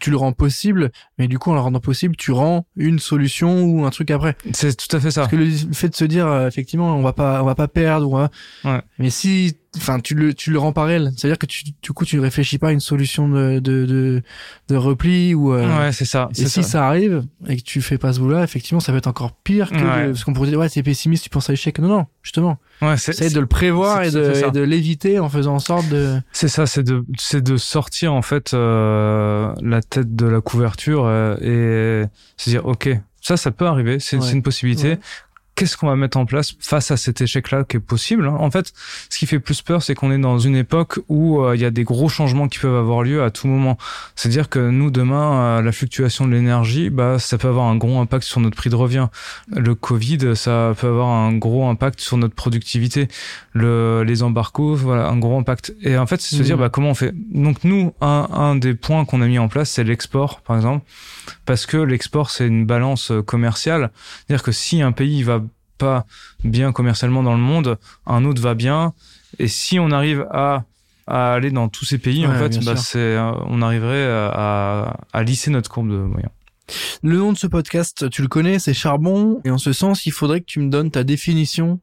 [0.00, 3.64] tu, le rends possible mais du coup en le rendant possible tu rends une solution
[3.64, 4.34] ou un truc après.
[4.52, 5.22] C'est tout à fait ça.
[5.22, 7.68] Parce que le fait de se dire euh, effectivement on va pas on va pas
[7.68, 8.30] perdre
[8.64, 8.80] ouais.
[8.98, 11.62] mais si enfin tu le tu le rends pas réel c'est à dire que tu
[11.82, 14.22] du coup tu ne réfléchis pas à une solution de de de,
[14.68, 16.86] de repli ou euh, ouais c'est ça et si ça.
[16.86, 19.76] arrive et que tu fais pas ce boulot effectivement ça peut être encore pire que
[19.76, 20.06] ouais.
[20.06, 21.78] parce qu'on pourrait dire ouais c'est pessimiste tu penses à l'échec.
[21.78, 22.58] Non non justement.
[22.82, 26.48] Ouais c'est de le prévoir et de, de l'éviter en faisant en sorte de c'est
[26.48, 31.36] ça c'est de c'est de sortir en fait euh, la tête de la couverture euh,
[31.40, 32.88] et se dire ok
[33.20, 33.98] Ça, ça peut arriver.
[34.00, 34.32] C'est Ouais.
[34.32, 34.90] une possibilité.
[34.92, 34.98] Ouais.
[35.54, 38.50] Qu'est-ce qu'on va mettre en place face à cet échec-là qui est possible hein En
[38.50, 38.72] fait,
[39.10, 41.66] ce qui fait plus peur, c'est qu'on est dans une époque où euh, il y
[41.66, 43.76] a des gros changements qui peuvent avoir lieu à tout moment.
[44.16, 48.00] C'est-à-dire que nous, demain, euh, la fluctuation de l'énergie, bah, ça peut avoir un gros
[48.00, 49.08] impact sur notre prix de revient.
[49.54, 53.08] Le Covid, ça peut avoir un gros impact sur notre productivité.
[53.52, 55.74] Le, les embarcos, voilà, un gros impact.
[55.82, 57.12] Et en fait, c'est se dire, bah, comment on fait?
[57.34, 60.84] Donc nous, un, un des points qu'on a mis en place, c'est l'export, par exemple,
[61.44, 63.90] parce que l'export, c'est une balance euh, commerciale.
[64.26, 65.42] C'est-à-dire que si un pays va
[65.80, 66.06] pas
[66.44, 68.92] bien commercialement dans le monde, un autre va bien.
[69.38, 70.64] Et si on arrive à,
[71.06, 75.22] à aller dans tous ces pays, en fait, bah, c'est, euh, on arriverait à, à
[75.22, 76.32] lisser notre courbe de moyens.
[77.02, 79.40] Le nom de ce podcast, tu le connais, c'est Charbon.
[79.44, 81.80] Et en ce sens, il faudrait que tu me donnes ta définition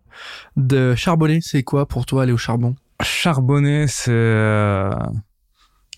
[0.55, 1.39] de charbonner.
[1.41, 2.75] C'est quoi pour toi aller au charbon?
[3.03, 4.95] Charbonner, c'est euh,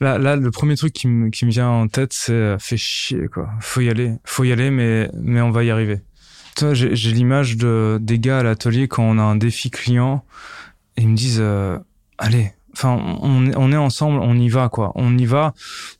[0.01, 2.77] là, là, le premier truc qui me qui me vient en tête, c'est euh, fait
[2.77, 3.49] chier quoi.
[3.59, 6.01] Faut y aller, faut y aller, mais mais on va y arriver.
[6.59, 10.25] Toi, j'ai l'image de des gars à l'atelier quand on a un défi client,
[10.97, 11.79] et ils me disent euh,
[12.17, 12.51] allez.
[12.73, 14.91] Enfin, on, est- ensemble, on y va quoi.
[14.95, 15.53] On y va.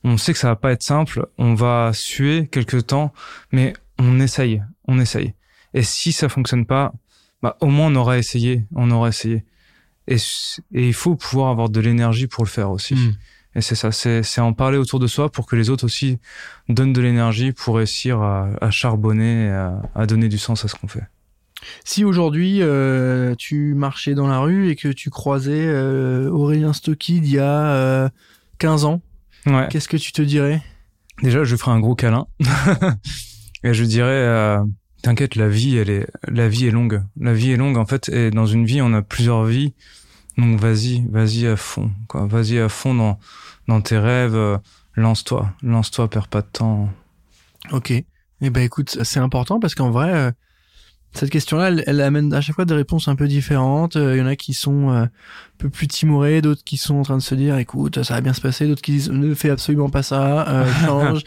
[0.03, 1.27] On sait que ça va pas être simple.
[1.37, 3.13] On va suer quelques temps,
[3.51, 5.33] mais on essaye, on essaye.
[5.73, 6.93] Et si ça fonctionne pas,
[7.41, 9.45] bah au moins on aura essayé, on aura essayé.
[10.07, 10.17] Et,
[10.71, 12.95] il faut pouvoir avoir de l'énergie pour le faire aussi.
[12.95, 13.15] Mm.
[13.55, 16.19] Et c'est ça, c'est c'est en parler autour de soi pour que les autres aussi
[16.69, 20.75] donnent de l'énergie pour réussir à, à charbonner, à, à donner du sens à ce
[20.75, 21.03] qu'on fait.
[21.83, 27.19] Si aujourd'hui euh, tu marchais dans la rue et que tu croisais euh, Aurélien Stocky
[27.21, 28.09] d'il y a euh,
[28.59, 29.01] 15 ans,
[29.45, 29.67] Ouais.
[29.71, 30.61] qu'est-ce que tu te dirais?
[31.23, 32.27] Déjà, je ferai un gros câlin
[33.63, 34.59] et je dirais, euh,
[35.01, 37.01] t'inquiète, la vie, elle est, la vie est longue.
[37.19, 39.73] La vie est longue en fait, et dans une vie, on a plusieurs vies.
[40.39, 42.25] Donc vas-y, vas-y à fond, quoi.
[42.27, 43.19] Vas-y à fond dans
[43.67, 44.35] dans tes rêves.
[44.35, 44.57] euh,
[44.95, 46.89] lance-toi, lance-toi, perds pas de temps.
[47.71, 47.91] Ok.
[47.91, 50.31] Eh ben écoute, c'est important parce qu'en vrai, euh,
[51.13, 53.95] cette question-là, elle, elle amène à chaque fois des réponses un peu différentes.
[53.95, 55.09] Euh, Il y en a qui sont euh, un
[55.57, 58.33] peu plus timorés, d'autres qui sont en train de se dire, écoute, ça va bien
[58.33, 61.23] se passer, d'autres qui disent, ne fais absolument pas ça, euh, change,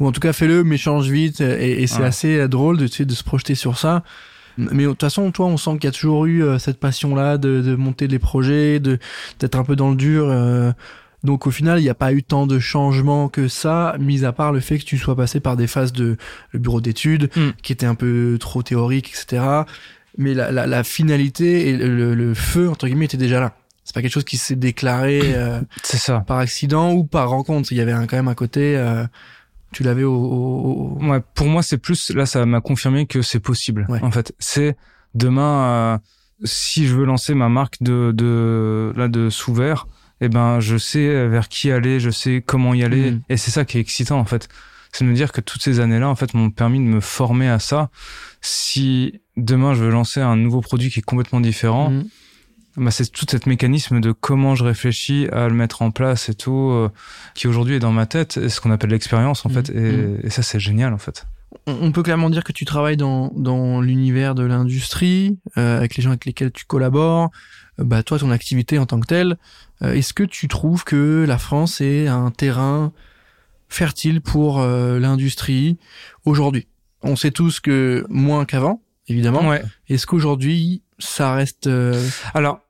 [0.00, 1.40] ou en tout cas fais-le, mais change vite.
[1.40, 2.06] Et, et c'est Ouais.
[2.06, 4.02] assez euh, drôle de, tu sais, de se projeter sur ça.
[4.58, 7.38] Mais de toute façon, toi, on sent qu'il y a toujours eu euh, cette passion-là
[7.38, 8.98] de, de monter les projets, de
[9.38, 10.26] d'être un peu dans le dur.
[10.28, 10.72] euh,
[11.24, 14.32] donc au final, il n'y a pas eu tant de changements que ça, mis à
[14.32, 16.16] part le fait que tu sois passé par des phases de
[16.50, 17.50] le bureau d'études, Mm.
[17.62, 19.42] qui étaient un peu trop théoriques, etc.
[20.18, 23.54] Mais la, la, la finalité et le, le feu, entre guillemets, était déjà là.
[23.84, 26.24] C'est pas quelque chose qui s'est déclaré euh, C'est ça.
[26.26, 27.72] par accident ou par rencontre.
[27.72, 29.04] Il y avait un, quand même un côté, euh,
[29.72, 33.22] tu l'avais au, au- au- Ouais, pour moi, c'est plus là, ça m'a confirmé que
[33.22, 33.86] c'est possible.
[33.88, 34.00] Ouais.
[34.02, 34.76] En fait, c'est
[35.14, 35.98] demain, euh,
[36.44, 39.86] si je veux lancer ma marque de de là de sous verre,
[40.20, 43.20] eh ben, je sais vers qui aller, je sais comment y aller, Mhm.
[43.28, 44.48] et c'est ça qui est excitant en fait.
[44.92, 47.48] C'est de me dire que toutes ces années-là, en fait, m'ont permis de me former
[47.48, 47.88] à ça.
[48.40, 52.04] Si demain je veux lancer un nouveau produit qui est complètement différent, Mhm.
[52.76, 56.34] Bah, c'est tout cet mécanisme de comment je réfléchis à le mettre en place et
[56.34, 56.88] tout, euh,
[57.34, 59.54] qui aujourd'hui est dans ma tête, et ce qu'on appelle l'expérience en Mhm.
[59.54, 61.26] fait, et, et ça c'est génial en fait.
[61.66, 65.96] on on peut clairement dire que tu travailles dans, dans l'univers de l'industrie, euh, avec
[65.96, 67.30] les gens avec lesquels tu collabores,
[67.78, 69.36] euh, bah toi ton activité en tant que telle.
[69.82, 72.92] Euh, Est-ce que tu trouves que la France est un terrain
[73.68, 75.76] fertile pour euh, l'industrie
[76.24, 76.66] aujourd'hui?
[77.02, 79.46] On sait tous que moins qu'avant, évidemment.
[79.48, 79.62] Ouais.
[79.88, 82.00] Est-ce qu'aujourd'hui ça reste euh,
[82.32, 82.60] Alors,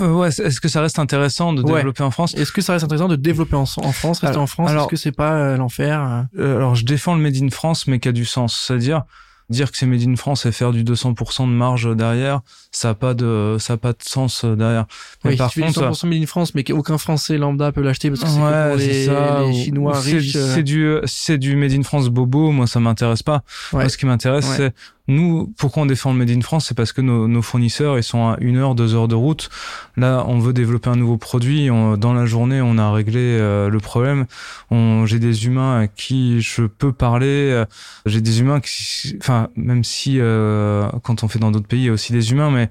[0.00, 1.76] euh, ouais, est-ce que ça reste intéressant de Ouais.
[1.76, 4.42] développer en France Est-ce que ça reste intéressant de développer en, en France, rester Alors-
[4.42, 4.70] en France?
[4.70, 6.42] alors- Est-ce que c'est pas euh, l'enfer euh?
[6.42, 8.64] Euh, Alors, je défends le Made in France, mais qui a du sens.
[8.66, 9.02] C'est-à-dire,
[9.50, 12.94] dire que c'est Made in France et faire du 200% de marge derrière, ça a
[12.94, 14.86] pas de, ça a pas de sens derrière.
[15.24, 17.70] Mais Oui, par tu fais du contre, 100% made in France, mais qu'aucun Français lambda
[17.70, 20.32] peut l'acheter parce que c'est ouais, pour les, c'est ça, les Chinois riches.
[20.38, 22.50] C'est du, c'est du Made in France bobo.
[22.50, 23.42] Moi, ça m'intéresse pas.
[23.74, 23.80] Ouais.
[23.80, 24.72] Moi, ce qui m'intéresse, c'est
[25.08, 25.52] nous.
[25.58, 28.28] Pourquoi on défend le Made in France, c'est parce que nos, nos fournisseurs, ils sont
[28.28, 29.50] à une heure, deux heures de route.
[29.96, 31.68] Là, on veut développer un nouveau produit.
[31.68, 34.26] Dans la journée, on a réglé euh, le problème.
[34.70, 37.50] J'ai des humains à qui je peux parler.
[37.52, 37.64] euh,
[38.06, 41.86] J'ai des humains qui, enfin, même si euh, quand on fait dans d'autres pays, il
[41.86, 42.70] y a aussi des humains, mais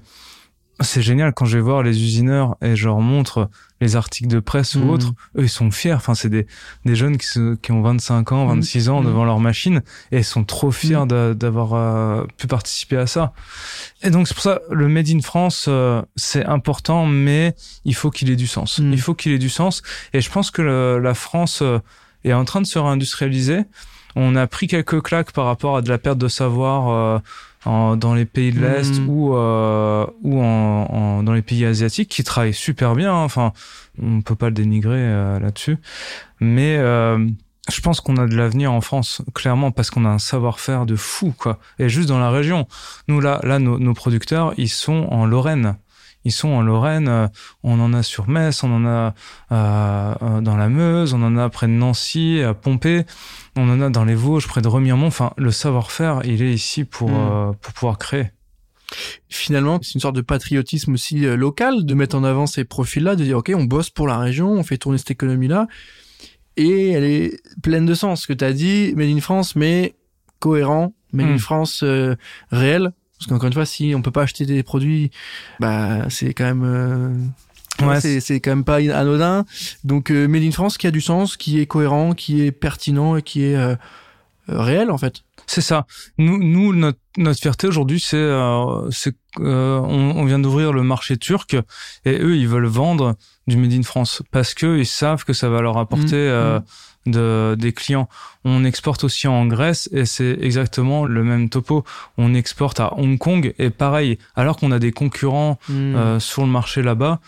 [0.82, 3.48] c'est génial quand je vais voir les usineurs et je leur montre
[3.80, 4.82] les articles de presse Mhm.
[4.88, 5.12] ou autres.
[5.36, 5.92] Eux, ils sont fiers.
[5.94, 6.46] Enfin, c'est des,
[6.84, 9.06] des jeunes qui, se- qui ont 25 ans, 26 ans Mhm.
[9.06, 11.08] devant leur machine et ils sont trop fiers Mhm.
[11.08, 13.32] d'a- d'avoir euh, pu participer à ça.
[14.02, 18.10] Et donc, c'est pour ça, le Made in France, euh, c'est important, mais il faut
[18.10, 18.78] qu'il ait du sens.
[18.78, 18.92] Mhm.
[18.92, 19.82] Il faut qu'il ait du sens.
[20.12, 21.78] Et je pense que le- la France euh,
[22.24, 23.64] est en train de se réindustrialiser.
[24.14, 27.18] On a pris quelques claques par rapport à de la perte de savoir euh,
[27.64, 29.08] en- dans les pays de l'Est Mhm.
[29.08, 30.44] ou, euh, ou en,
[30.90, 33.12] en- dans les pays asiatiques qui travaillent super bien.
[33.14, 33.24] hein.
[33.24, 33.52] Enfin,
[34.02, 35.76] on peut pas le dénigrer euh, là-dessus.
[36.40, 37.24] Mais euh,
[37.72, 40.96] je pense qu'on a de l'avenir en France, clairement, parce qu'on a un savoir-faire de
[40.96, 41.58] fou, quoi.
[41.78, 42.66] Et juste dans la région.
[43.08, 45.76] Nous, là, là, nos, nos producteurs, ils sont en Lorraine.
[46.24, 47.08] Ils sont en Lorraine.
[47.08, 47.26] euh,
[47.62, 49.14] On en a sur Metz, on en a
[49.52, 53.04] euh, euh, dans la Meuse, on en a près de Nancy, à Pompée,
[53.56, 55.06] on en a dans les Vosges, près de Remiremont.
[55.08, 57.14] Enfin, le savoir-faire, il est ici pour Mm.
[57.14, 58.30] euh, pour pouvoir créer.
[59.28, 63.16] Finalement, c'est une sorte de patriotisme aussi euh, local de mettre en avant ces profils-là,
[63.16, 65.66] de dire ok, on bosse pour la région, on fait tourner cette économie-là,
[66.58, 68.22] et elle est pleine de sens.
[68.22, 69.94] Ce que tu as dit, Made in France, mais
[70.40, 71.38] cohérent, Made in Mm.
[71.38, 72.14] France euh,
[72.50, 72.92] réel.
[73.22, 75.10] Parce qu'encore une fois, si on peut pas acheter des produits,
[75.60, 77.14] bah c'est quand même euh,
[77.86, 79.44] Ouais, c'est c'est quand même pas anodin.
[79.84, 83.16] Donc euh, Made in France qui a du sens, qui est cohérent, qui est pertinent
[83.16, 83.76] et qui est euh,
[84.48, 85.22] réel en fait.
[85.46, 85.86] C'est ça.
[86.18, 90.82] Nous, nous notre, notre fierté aujourd'hui, c'est euh, c'est euh, on, on vient d'ouvrir le
[90.82, 91.56] marché turc
[92.04, 95.48] et eux, ils veulent vendre du made in France parce que ils savent que ça
[95.48, 96.60] va leur apporter Mmh, euh,
[97.06, 98.08] de, des clients.
[98.44, 101.84] On exporte aussi en Grèce et c'est exactement le même topo.
[102.18, 104.18] On exporte à Hong Kong et pareil.
[104.36, 105.72] Alors qu'on a des concurrents Mm.
[105.96, 107.20] euh, sur le marché là-bas.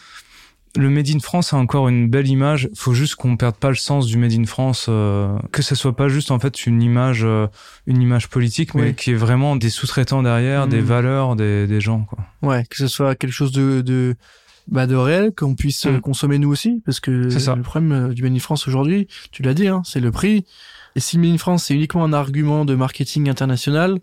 [0.76, 2.68] Le Made in France a encore une belle image.
[2.74, 5.94] Faut juste qu'on perde pas le sens du Made in France, euh, que ce soit
[5.94, 7.46] pas juste en fait une image, euh,
[7.86, 8.94] une image politique, mais Oui.
[8.96, 12.00] qui est vraiment des sous-traitants derrière, des valeurs des, des gens.
[12.00, 12.18] Quoi.
[12.42, 14.16] Ouais, que ce soit quelque chose de de
[14.68, 16.00] bah de réel qu'on puisse euh, Mm.
[16.00, 17.54] consommer nous aussi parce que C'est ça.
[17.54, 20.44] le problème euh, du Made in France aujourd'hui, tu l'as dit hein, c'est le prix.
[20.96, 23.98] Et si le Made in France c'est uniquement un argument de marketing international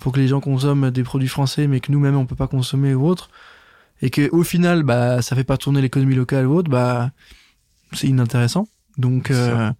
[0.00, 2.94] pour que les gens consomment des produits français mais que nous-mêmes on peut pas consommer
[2.94, 3.30] ou autre
[4.00, 7.10] et que au final bah ça fait pas tourner l'économie locale ou autre, bah
[7.92, 8.66] c'est inintéressant.
[8.98, 9.70] Donc euh,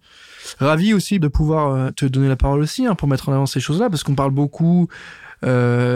[0.59, 3.45] ravi aussi de pouvoir euh, te donner la parole aussi hein, pour mettre en avant
[3.45, 4.87] ces choses-là parce qu'on parle beaucoup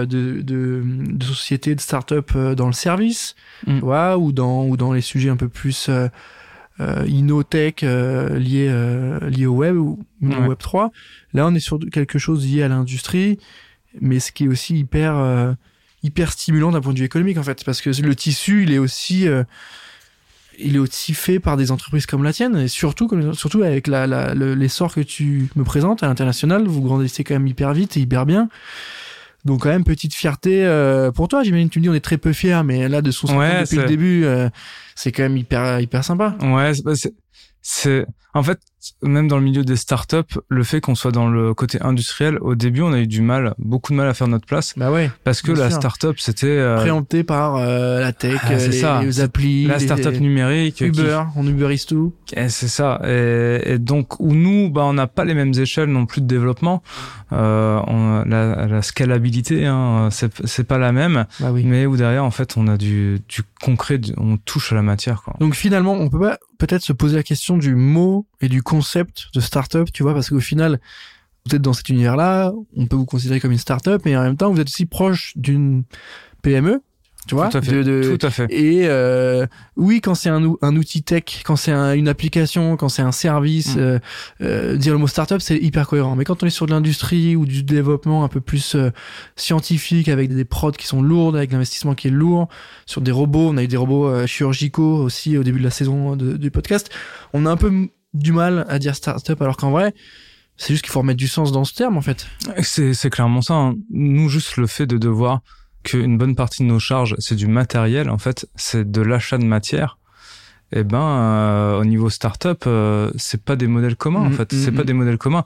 [0.06, 3.76] de, de, de sociétés, de start-up euh, dans le service, Mm.
[3.80, 6.08] tu vois, ou dans ou dans les sujets un peu plus euh,
[6.80, 10.92] euh, inno-tech euh, liés euh, liés au web ou au web 3.
[11.34, 13.40] Là, on est sur quelque chose lié à l'industrie,
[14.00, 15.54] mais ce qui est aussi hyper euh,
[16.04, 18.78] hyper stimulant d'un point de vue économique en fait, parce que le tissu, il est
[18.78, 19.44] aussi euh,
[20.60, 23.88] il est aussi fait par des entreprises comme la tienne et surtout comme surtout avec
[23.88, 27.74] la, la le- l'essor que tu me présentes à l'international vous grandissez quand même hyper
[27.74, 28.50] vite et hyper bien
[29.48, 31.42] donc quand même petite fierté euh, pour toi.
[31.42, 33.78] J'imagine tu me dis on est très peu fiers mais là de son Ouais, depuis
[33.78, 34.50] le début euh,
[34.96, 36.36] c'est quand même hyper hyper sympa.
[36.42, 36.74] Ouais,
[37.62, 38.06] c'est,
[38.38, 38.60] en fait,
[39.02, 42.56] même dans le milieu des startups, le fait qu'on soit dans le côté industriel, au
[42.56, 45.10] début, on a eu du mal, beaucoup de mal à faire notre place, bah ouais
[45.24, 45.80] parce que la sûr.
[45.80, 49.02] startup, c'était euh, préempté par euh, la tech Ah, les, ça.
[49.02, 50.76] les applis la les- startup numérique.
[50.76, 53.02] qui- Uber on Uberise tout Et c'est ça.
[53.06, 56.28] Et, et donc, où nous, bah, on n'a pas les mêmes échelles non plus de
[56.28, 56.84] développement.
[57.34, 61.26] Euh, on- la, la scalabilité, hein, c'est, pas la même.
[61.40, 64.76] bah oui Mais où derrière, en fait, on a du, du concret, on touche à
[64.76, 65.34] la matière, quoi.
[65.40, 69.28] Donc finalement, on peut pas peut-être se poser la question du mot et du concept
[69.34, 70.80] de startup, tu vois, parce qu'au final,
[71.46, 74.38] vous êtes dans cet univers-là, on peut vous considérer comme une startup, mais en même
[74.38, 75.84] temps, vous êtes aussi proche d'une
[76.44, 76.82] PME,
[77.28, 77.48] tu vois.
[77.50, 77.72] Tout à fait.
[77.72, 78.48] de- de- Tout à fait.
[78.50, 82.88] Et euh, oui, quand c'est un, un outil tech, quand c'est un- une application, quand
[82.90, 83.80] c'est un service, Mm.
[83.80, 84.00] euh,
[84.42, 86.16] euh, dire le mot startup, c'est hyper cohérent.
[86.16, 88.92] Mais quand on est sur de l'industrie ou du développement un peu plus euh,
[89.36, 92.48] scientifique, avec des prods qui sont lourdes, avec l'investissement qui est lourd,
[92.86, 95.70] sur des robots, on a eu des robots euh, chirurgicaux aussi au début de la
[95.72, 96.90] saison de- du podcast,
[97.34, 99.94] on a un peu du mal à dire startup, alors qu'en vrai,
[100.58, 102.28] c'est juste qu'il faut remettre du sens dans ce terme, en fait.
[102.64, 103.54] C'est, c'est clairement ça.
[103.54, 103.76] hein.
[103.92, 105.42] Nous, juste le fait de devoir
[105.84, 109.46] qu'une bonne partie de nos charges, c'est du matériel, en fait, c'est de l'achat de
[109.46, 109.98] matière.
[110.74, 114.52] Eh ben, euh, au niveau startup, euh, c'est pas des modèles communs, en Mhm, fait.
[114.54, 114.78] C'est mhm.
[114.78, 115.46] pas des modèles communs.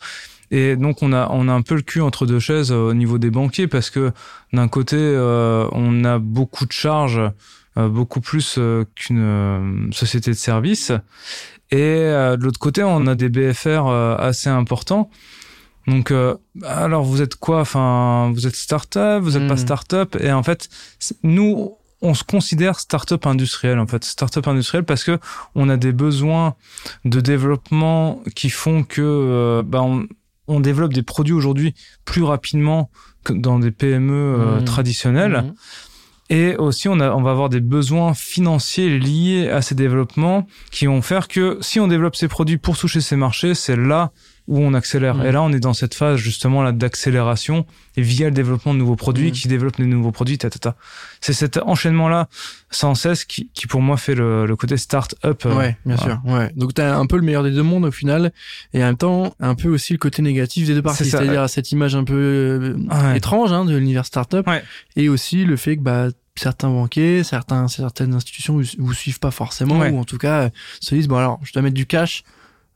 [0.50, 2.94] Et donc, on a, on a un peu le cul entre deux chaises euh, au
[2.94, 4.12] niveau des banquiers parce que
[4.52, 7.22] d'un côté, euh, on a beaucoup de charges,
[7.78, 10.92] beaucoup plus euh, qu'une euh, société de service.
[11.72, 15.10] Et euh, de l'autre côté, on a des BFR euh, assez importants.
[15.88, 17.62] Donc, euh, alors vous êtes quoi?
[17.62, 19.60] Enfin, vous êtes start-up, vous êtes pas Mhm.
[19.60, 20.16] start-up.
[20.20, 20.70] Et en fait,
[21.24, 25.20] nous, on se considère start-up industriel en fait, start-up industriel parce que
[25.56, 26.56] on a des besoins
[27.06, 30.08] de développement qui font que euh, bah, on,
[30.48, 31.74] on développe des produits aujourd'hui
[32.06, 32.90] plus rapidement
[33.24, 34.66] que dans des PME euh, Mhm.
[34.66, 35.44] traditionnelles.
[35.46, 35.54] Mhm.
[36.32, 41.28] Et aussi, on, va avoir des besoins financiers liés à ces développements qui vont faire
[41.28, 44.14] que si on développe ces produits pour toucher ces marchés, c'est là
[44.52, 45.16] où on accélère.
[45.16, 45.26] Mm.
[45.26, 48.80] Et là, on est dans cette phase justement là d'accélération et via le développement de
[48.80, 49.32] nouveaux produits Mm.
[49.32, 50.76] qui développent des nouveaux produits, ta, ta, ta.
[51.22, 52.28] C'est cet enchaînement-là
[52.70, 55.44] sans cesse qui, qui pour moi fait le, le côté start-up.
[55.46, 56.14] euh, Ouais, bien voilà.
[56.24, 56.32] sûr.
[56.34, 56.52] Ouais.
[56.56, 58.32] Donc t'as un peu le meilleur des deux mondes au final,
[58.74, 61.72] et en même temps un peu aussi le côté négatif des deux parties, c'est-à-dire cette
[61.72, 63.18] image un peu euh, Ouais.
[63.18, 64.64] étrange hein, de l'univers startup, Ouais.
[64.98, 69.32] et aussi le fait que bah certains banquiers, certains certaines institutions vous, vous suivent pas
[69.32, 69.92] forcément, Ouais.
[69.92, 70.50] ou en tout cas euh,
[70.82, 72.24] se disent bon alors je dois mettre du cash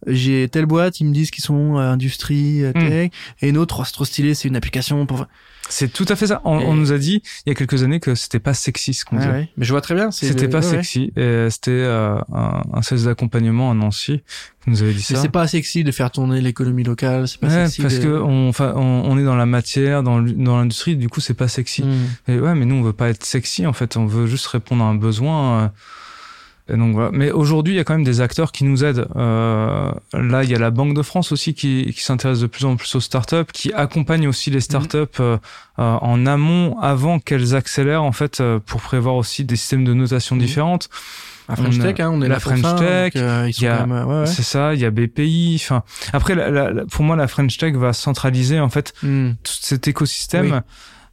[0.07, 2.89] j'ai telle boîte, ils me disent qu'ils sont euh, industrie, euh, Hmm.
[2.89, 5.25] tech, et une autre, oh, c'est trop stylé, c'est une application pour.
[5.67, 6.41] C'est tout à fait ça.
[6.45, 8.93] On, Et- on nous a dit il y a quelques années que c'était pas sexy
[8.93, 9.33] ce qu'on Ouais, disait.
[9.33, 9.49] ouais.
[9.57, 10.11] Mais je vois très bien.
[10.11, 10.71] C'était pas ouais, ouais.
[10.83, 11.11] sexy.
[11.17, 14.21] Et c'était euh, un, un d'accompagnement à Nancy
[14.63, 15.21] qui nous avait dit Mais ça.
[15.23, 17.27] c'est pas sexy de faire tourner l'économie locale.
[17.27, 17.81] C'est pas Ouais, sexy.
[17.81, 18.79] parce de- que on, on,
[19.11, 21.81] on est dans la matière, dans l'industrie, du coup c'est pas sexy.
[21.81, 22.31] Hmm.
[22.31, 24.83] Et ouais, mais nous on veut pas être sexy en fait, on veut juste répondre
[24.83, 25.71] à un besoin.
[26.69, 27.09] Euh, Et donc voilà.
[27.13, 29.07] Mais aujourd'hui, il y a quand même des acteurs qui nous aident.
[29.15, 32.65] Euh, là, il y a la Banque de France aussi qui, qui s'intéresse de plus
[32.65, 35.37] en plus aux startups, qui accompagne aussi les startups euh,
[35.79, 39.93] euh, en amont, avant qu'elles accélèrent en fait, euh, pour prévoir aussi des systèmes de
[39.93, 40.41] notation Mhm.
[40.41, 40.89] différentes.
[41.47, 43.85] La French on Tech, hein, on est la là pour French ça, Tech, donc, euh,
[43.85, 44.25] même, ouais, ouais.
[44.25, 44.73] C'est ça.
[44.73, 45.59] Il y a BPI.
[45.63, 49.33] Enfin, après, la- la- la- pour moi, la French Tech va centraliser en fait Hmm.
[49.43, 50.59] tout cet écosystème Oui.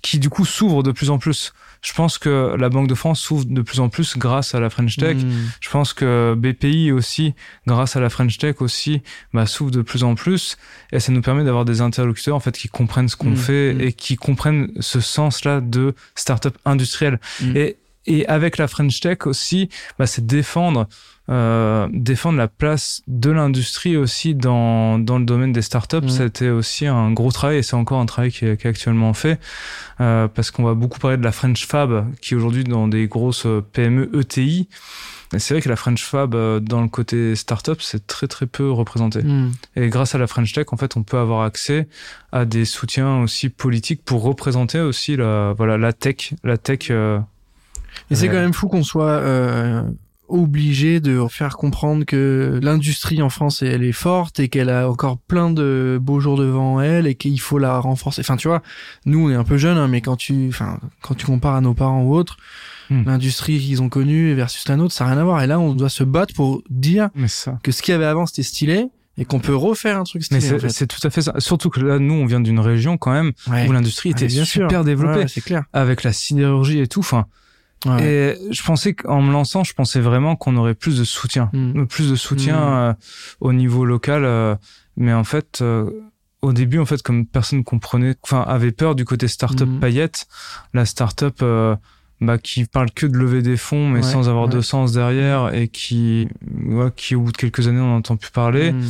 [0.00, 1.52] qui du coup s'ouvre de plus en plus.
[1.82, 4.70] Je pense que la Banque de France s'ouvre de plus en plus grâce à la
[4.70, 5.16] French Tech.
[5.16, 5.30] Hmm.
[5.60, 7.34] Je pense que BPI aussi,
[7.66, 9.02] grâce à la French Tech aussi,
[9.34, 10.56] bah, s'ouvre de plus en plus.
[10.92, 13.74] Et ça nous permet d'avoir des interlocuteurs en fait qui comprennent ce qu'on Mm, fait
[13.74, 13.80] mm.
[13.80, 17.18] et qui comprennent ce sens-là de start-up industrielle.
[17.54, 17.76] Et,
[18.06, 20.88] et avec la French Tech aussi, bah, c'est défendre
[21.30, 25.98] euh, défendre la place de l'industrie aussi dans, dans le domaine des startups.
[26.02, 26.08] Mm.
[26.08, 29.14] C'était aussi un gros travail et c'est encore un travail qui est, qui est actuellement
[29.14, 29.38] fait
[30.00, 33.06] euh, parce qu'on va beaucoup parler de la French Fab qui est aujourd'hui dans des
[33.06, 34.68] grosses PME ETI.
[35.34, 38.46] Et c'est vrai que la French Fab euh, dans le côté startup c'est très très
[38.46, 39.22] peu représenté.
[39.22, 39.52] Hmm.
[39.76, 41.88] Et grâce à la French Tech, en fait, on peut avoir accès
[42.32, 46.90] à des soutiens aussi politiques pour représenter aussi la voilà la tech, la tech.
[46.90, 47.20] euh,
[48.10, 49.82] Et c'est quand même fou qu'on soit euh,
[50.28, 55.18] obligé de faire comprendre que l'industrie en France elle est forte et qu'elle a encore
[55.18, 58.20] plein de beaux jours devant elle et qu'il faut la renforcer.
[58.22, 58.62] Enfin tu vois,
[59.04, 61.60] nous on est un peu jeunes hein, mais quand tu enfin quand tu compares à
[61.60, 62.36] nos parents ou autres,
[62.90, 63.04] Hmm.
[63.06, 65.72] l'industrie qu'ils ont connue versus la nôtre, ça n'a rien à voir et là on
[65.72, 67.56] doit se battre pour dire Mais ça.
[67.62, 68.86] que ce qu'il y avait avant c'était stylé
[69.16, 70.56] et qu'on peut refaire un truc Mais stylé.
[70.56, 70.86] en c'est fait.
[70.88, 71.32] tout à fait ça.
[71.38, 73.68] Surtout que là, nous, on vient d'une région quand même Ouais.
[73.68, 74.44] où l'industrie Ouais, était sûr.
[74.46, 75.62] super développée Ouais, c'est clair.
[75.72, 77.00] avec la sidérurgie et tout.
[77.00, 77.26] Enfin,
[77.86, 78.04] Ouais.
[78.04, 81.84] et je pensais qu'en me lançant, je pensais vraiment qu'on aurait plus de soutien, Hmm.
[81.86, 82.74] plus de soutien Mm.
[82.74, 82.92] euh,
[83.40, 84.24] au niveau local.
[84.24, 84.54] euh,
[84.96, 85.90] mais en fait, euh,
[86.42, 89.80] au début, en fait, comme personne comprenait, enfin, avait peur du côté startup Mhm.
[89.80, 90.26] paillette,
[90.74, 91.74] la startup euh,
[92.20, 95.52] bah, qui parle que de lever des fonds, mais Ouais, sans avoir de sens derrière,
[95.54, 96.28] et qui,
[96.66, 98.72] ouais, qui au bout de quelques années, on n'entend plus parler.
[98.72, 98.82] Hmm.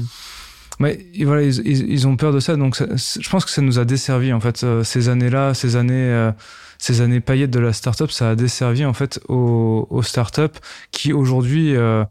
[0.80, 2.57] Mais voilà, ils, ils, ils ont peur de ça.
[2.57, 5.76] Donc, ça- je pense que ça nous a desservi en fait euh, ces années-là, ces
[5.76, 6.72] années, euh, ces années
[7.20, 10.59] paillettes de la startup, ça a desservi en fait aux, aux startups
[10.91, 12.05] qui aujourd'hui euh,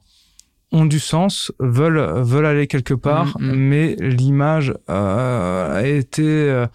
[0.71, 3.55] ont du sens, veulent veulent aller quelque part, Mm, mm.
[3.55, 6.65] mais l'image euh, a été euh,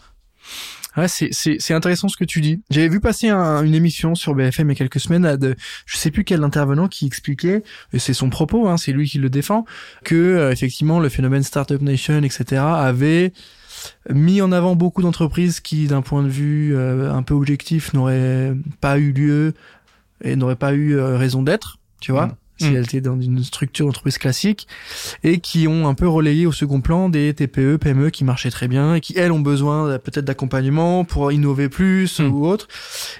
[0.98, 2.62] Ouais, c'est, c'est, c'est intéressant ce que tu dis.
[2.70, 5.54] J'avais vu passer un- une émission sur BFM il y a quelques semaines là, de,
[5.84, 9.18] je sais plus quel intervenant qui expliquait, et c'est son propos, hein, c'est lui qui
[9.18, 9.66] le défend,
[10.04, 13.34] que euh, effectivement le phénomène Startup Nation, etc., avait
[14.12, 18.52] mis en avant beaucoup d'entreprises qui, d'un point de vue euh, un peu objectif, n'auraient
[18.80, 19.54] pas eu lieu
[20.24, 22.26] et n'auraient pas eu euh, raison d'être, tu vois.
[22.26, 22.34] Mm.
[22.58, 22.76] Si Mm.
[22.76, 24.66] elles étaient dans une structure d'entreprise classique
[25.22, 28.66] et qui ont un peu relayé au second plan des TPE, PME qui marchaient très
[28.66, 32.32] bien et qui elles ont besoin peut-être d'accompagnement pour innover plus Mm.
[32.32, 32.66] ou autre.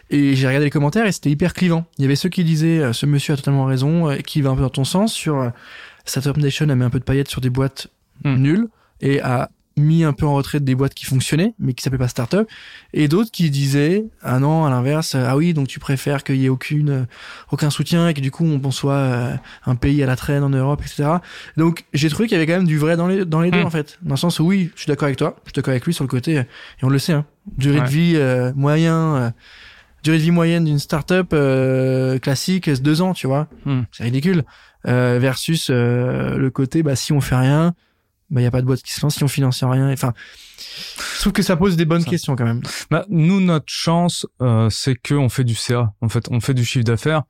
[0.09, 1.85] Et j'ai regardé les commentaires et c'était hyper clivant.
[1.99, 4.49] Il y avait ceux qui disaient euh, ce monsieur a totalement raison, euh, qui va
[4.49, 5.53] un peu dans ton sens sur
[6.07, 7.89] Startup Nation a mis un peu de paillettes sur des boîtes
[8.25, 8.37] Mm.
[8.37, 8.69] nulles
[9.03, 12.09] et a mis un peu en retraite des boîtes qui fonctionnaient mais qui s'appelaient pas
[12.09, 12.49] startup
[12.95, 16.47] et d'autres qui disaient ah non à l'inverse ah oui donc tu préfères qu'il y
[16.47, 17.03] ait aucune euh,
[17.53, 19.35] aucun soutien et que du coup on soit euh,
[19.67, 21.17] un pays à la traîne en Europe etc
[21.59, 23.61] donc j'ai trouvé qu'il y avait quand même du vrai dans les dans les deux
[23.63, 23.67] Mm.
[23.67, 25.73] en fait dans le sens où oui je suis d'accord avec toi je suis d'accord
[25.73, 27.27] avec lui sur le côté euh, et on le sait hein,
[27.59, 27.85] durée Ouais.
[27.85, 29.31] de vie euh, moyen euh,
[30.03, 33.83] durée de vie moyenne d'une startup euh, classique c'est deux ans tu vois Hmm.
[33.93, 34.45] c'est ridicule
[34.87, 37.75] euh, versus euh, le côté bah si on fait rien
[38.31, 40.13] bah il y a pas de boîte qui se lance si on finance rien enfin
[41.17, 42.11] je trouve que ça pose des bonnes Ça.
[42.11, 45.93] questions quand même Bah, nous, notre chance, euh, c'est que on fait du CA.
[46.01, 47.23] En fait, on fait du chiffre d'affaires.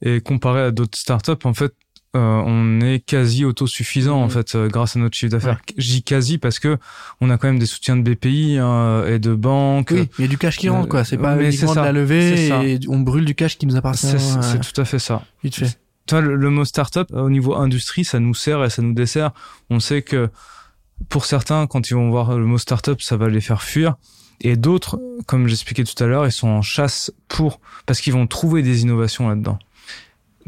[0.00, 1.72] Et comparé à d'autres startups, en fait,
[2.16, 4.30] euh, on est quasi autosuffisant en Mhm.
[4.30, 5.60] fait euh, grâce à notre chiffre d'affaires.
[5.76, 6.78] Dis quasi parce que
[7.20, 9.90] on a quand même des soutiens de BPI hein, et de banques.
[9.92, 11.92] oui il y a du cash qui rentre quoi c'est pas mais uniquement de la
[11.92, 14.98] levée et on brûle du cash qui nous appartient C'est euh, c'est tout à fait
[15.00, 15.22] ça.
[15.42, 15.78] vite fait
[16.12, 19.32] Le, le mot startup euh, au niveau industrie, ça nous sert et ça nous dessert.
[19.70, 20.30] On sait que
[21.08, 23.96] pour certains, quand ils vont voir le mot startup, ça va les faire fuir.
[24.40, 28.26] Et d'autres, comme j'expliquais tout à l'heure, ils sont en chasse pour parce qu'ils vont
[28.26, 29.58] trouver des innovations là-dedans.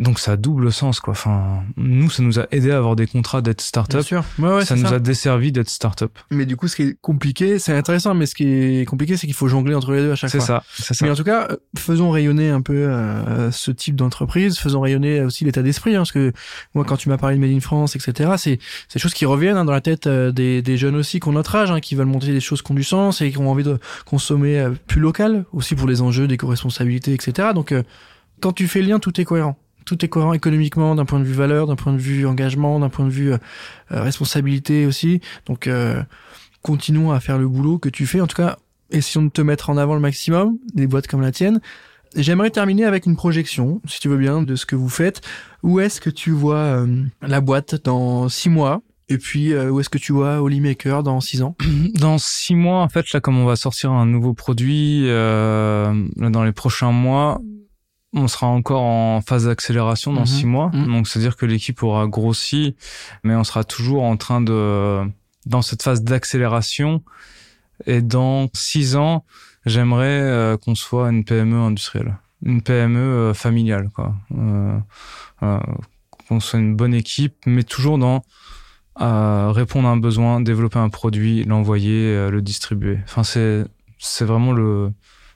[0.00, 1.12] Donc ça a double sens quoi.
[1.12, 4.02] Enfin, nous ça nous a aidé à avoir des contrats d'être Bien start-up.
[4.02, 4.24] sûr.
[4.40, 4.94] Ouais, ouais, ça nous ça.
[4.94, 6.10] a desservi d'être start-up.
[6.30, 8.44] Mais du coup, ce qui est compliqué, c'est intéressant, mais ce qui
[8.80, 10.46] est compliqué, c'est qu'il faut jongler entre les deux à chaque C'est fois.
[10.46, 11.04] ça, c'est ça.
[11.04, 11.48] Mais en tout cas,
[11.78, 16.12] faisons rayonner un peu euh, ce type d'entreprise, faisons rayonner aussi l'état d'esprit, hein, parce
[16.12, 16.32] que
[16.74, 19.26] moi, quand tu m'as parlé de Made in France, etc., c'est c'est des choses qui
[19.26, 21.80] reviennent hein, dans la tête euh, des, des jeunes aussi qui ont notre âge, hein,
[21.80, 24.58] qui veulent monter des choses qui ont du sens et qui ont envie de consommer
[24.58, 27.48] euh, plus local, aussi pour les enjeux d'éco-responsabilité, etc.
[27.54, 27.82] Donc, euh,
[28.40, 29.58] quand tu fais le lien, tout est cohérent.
[29.90, 32.90] Tout est cohérent économiquement, d'un point de vue valeur, d'un point de vue engagement, d'un
[32.90, 33.38] point de vue euh,
[33.90, 35.20] euh, responsabilité aussi.
[35.46, 36.00] Donc, euh,
[36.62, 38.20] continuons à faire le boulot que tu fais.
[38.20, 38.56] En tout cas,
[38.92, 41.60] essayons de te mettre en avant le maximum, des boîtes comme la tienne.
[42.14, 45.22] J'aimerais terminer avec une projection, si tu veux bien, de ce que vous faites.
[45.64, 48.82] Où est-ce que tu vois euh, la boîte dans six mois?
[49.08, 51.56] Et puis, euh, où est-ce que tu vois Holy Maker dans six ans?
[51.94, 56.44] Dans six mois, en fait, là, comme on va sortir un nouveau produit euh, dans
[56.44, 57.40] les prochains mois,
[58.12, 60.26] on sera encore en phase d'accélération dans Mhm.
[60.26, 60.70] six mois.
[60.74, 60.86] Mhm.
[60.86, 62.74] Donc, c'est-à-dire que l'équipe aura grossi,
[63.24, 65.00] mais on sera toujours en train de
[65.46, 67.02] dans cette phase d'accélération.
[67.86, 69.24] Et dans six ans,
[69.64, 74.14] j'aimerais euh, qu'on soit une PME industrielle, une PME euh, familiale, quoi.
[74.36, 74.78] Euh,
[76.28, 78.22] qu'on soit une bonne équipe, mais toujours dans
[78.96, 82.98] répondre à un besoin, développer un produit, l'envoyer, le distribuer.
[83.04, 83.64] Enfin, c'est
[83.98, 84.92] c'est vraiment le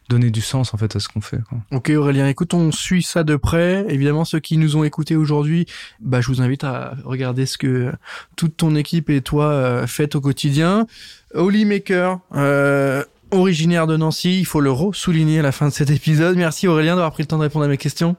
[0.09, 1.41] donner du sens en fait à ce qu'on fait.
[1.49, 1.59] Quoi.
[1.73, 3.85] Ok Aurélien, écoute, on suit ça de près.
[3.89, 5.67] Évidemment, ceux qui nous ont écoutés aujourd'hui,
[6.01, 7.93] bah, je vous invite à regarder ce que
[8.37, 10.87] toute ton équipe et toi euh, faites au quotidien.
[11.35, 15.91] Holy Maker, euh, originaire de Nancy, il faut le souligner à la fin de cet
[15.91, 16.37] épisode.
[16.37, 18.17] Merci Aurélien d'avoir pris le temps de répondre à mes questions.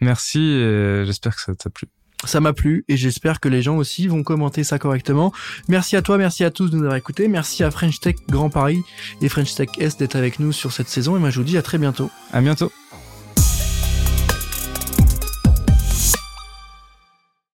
[0.00, 1.88] Merci et j'espère que ça t'a plu.
[2.24, 5.32] Ça m'a plu et j'espère que les gens aussi vont commenter ça correctement.
[5.68, 7.28] Merci à toi, merci à tous de nous avoir écoutés.
[7.28, 8.82] Merci à French Tech Grand Paris
[9.20, 11.58] et French Tech S d'être avec nous sur cette saison et moi je vous dis
[11.58, 12.10] à très bientôt.
[12.32, 12.72] À bientôt.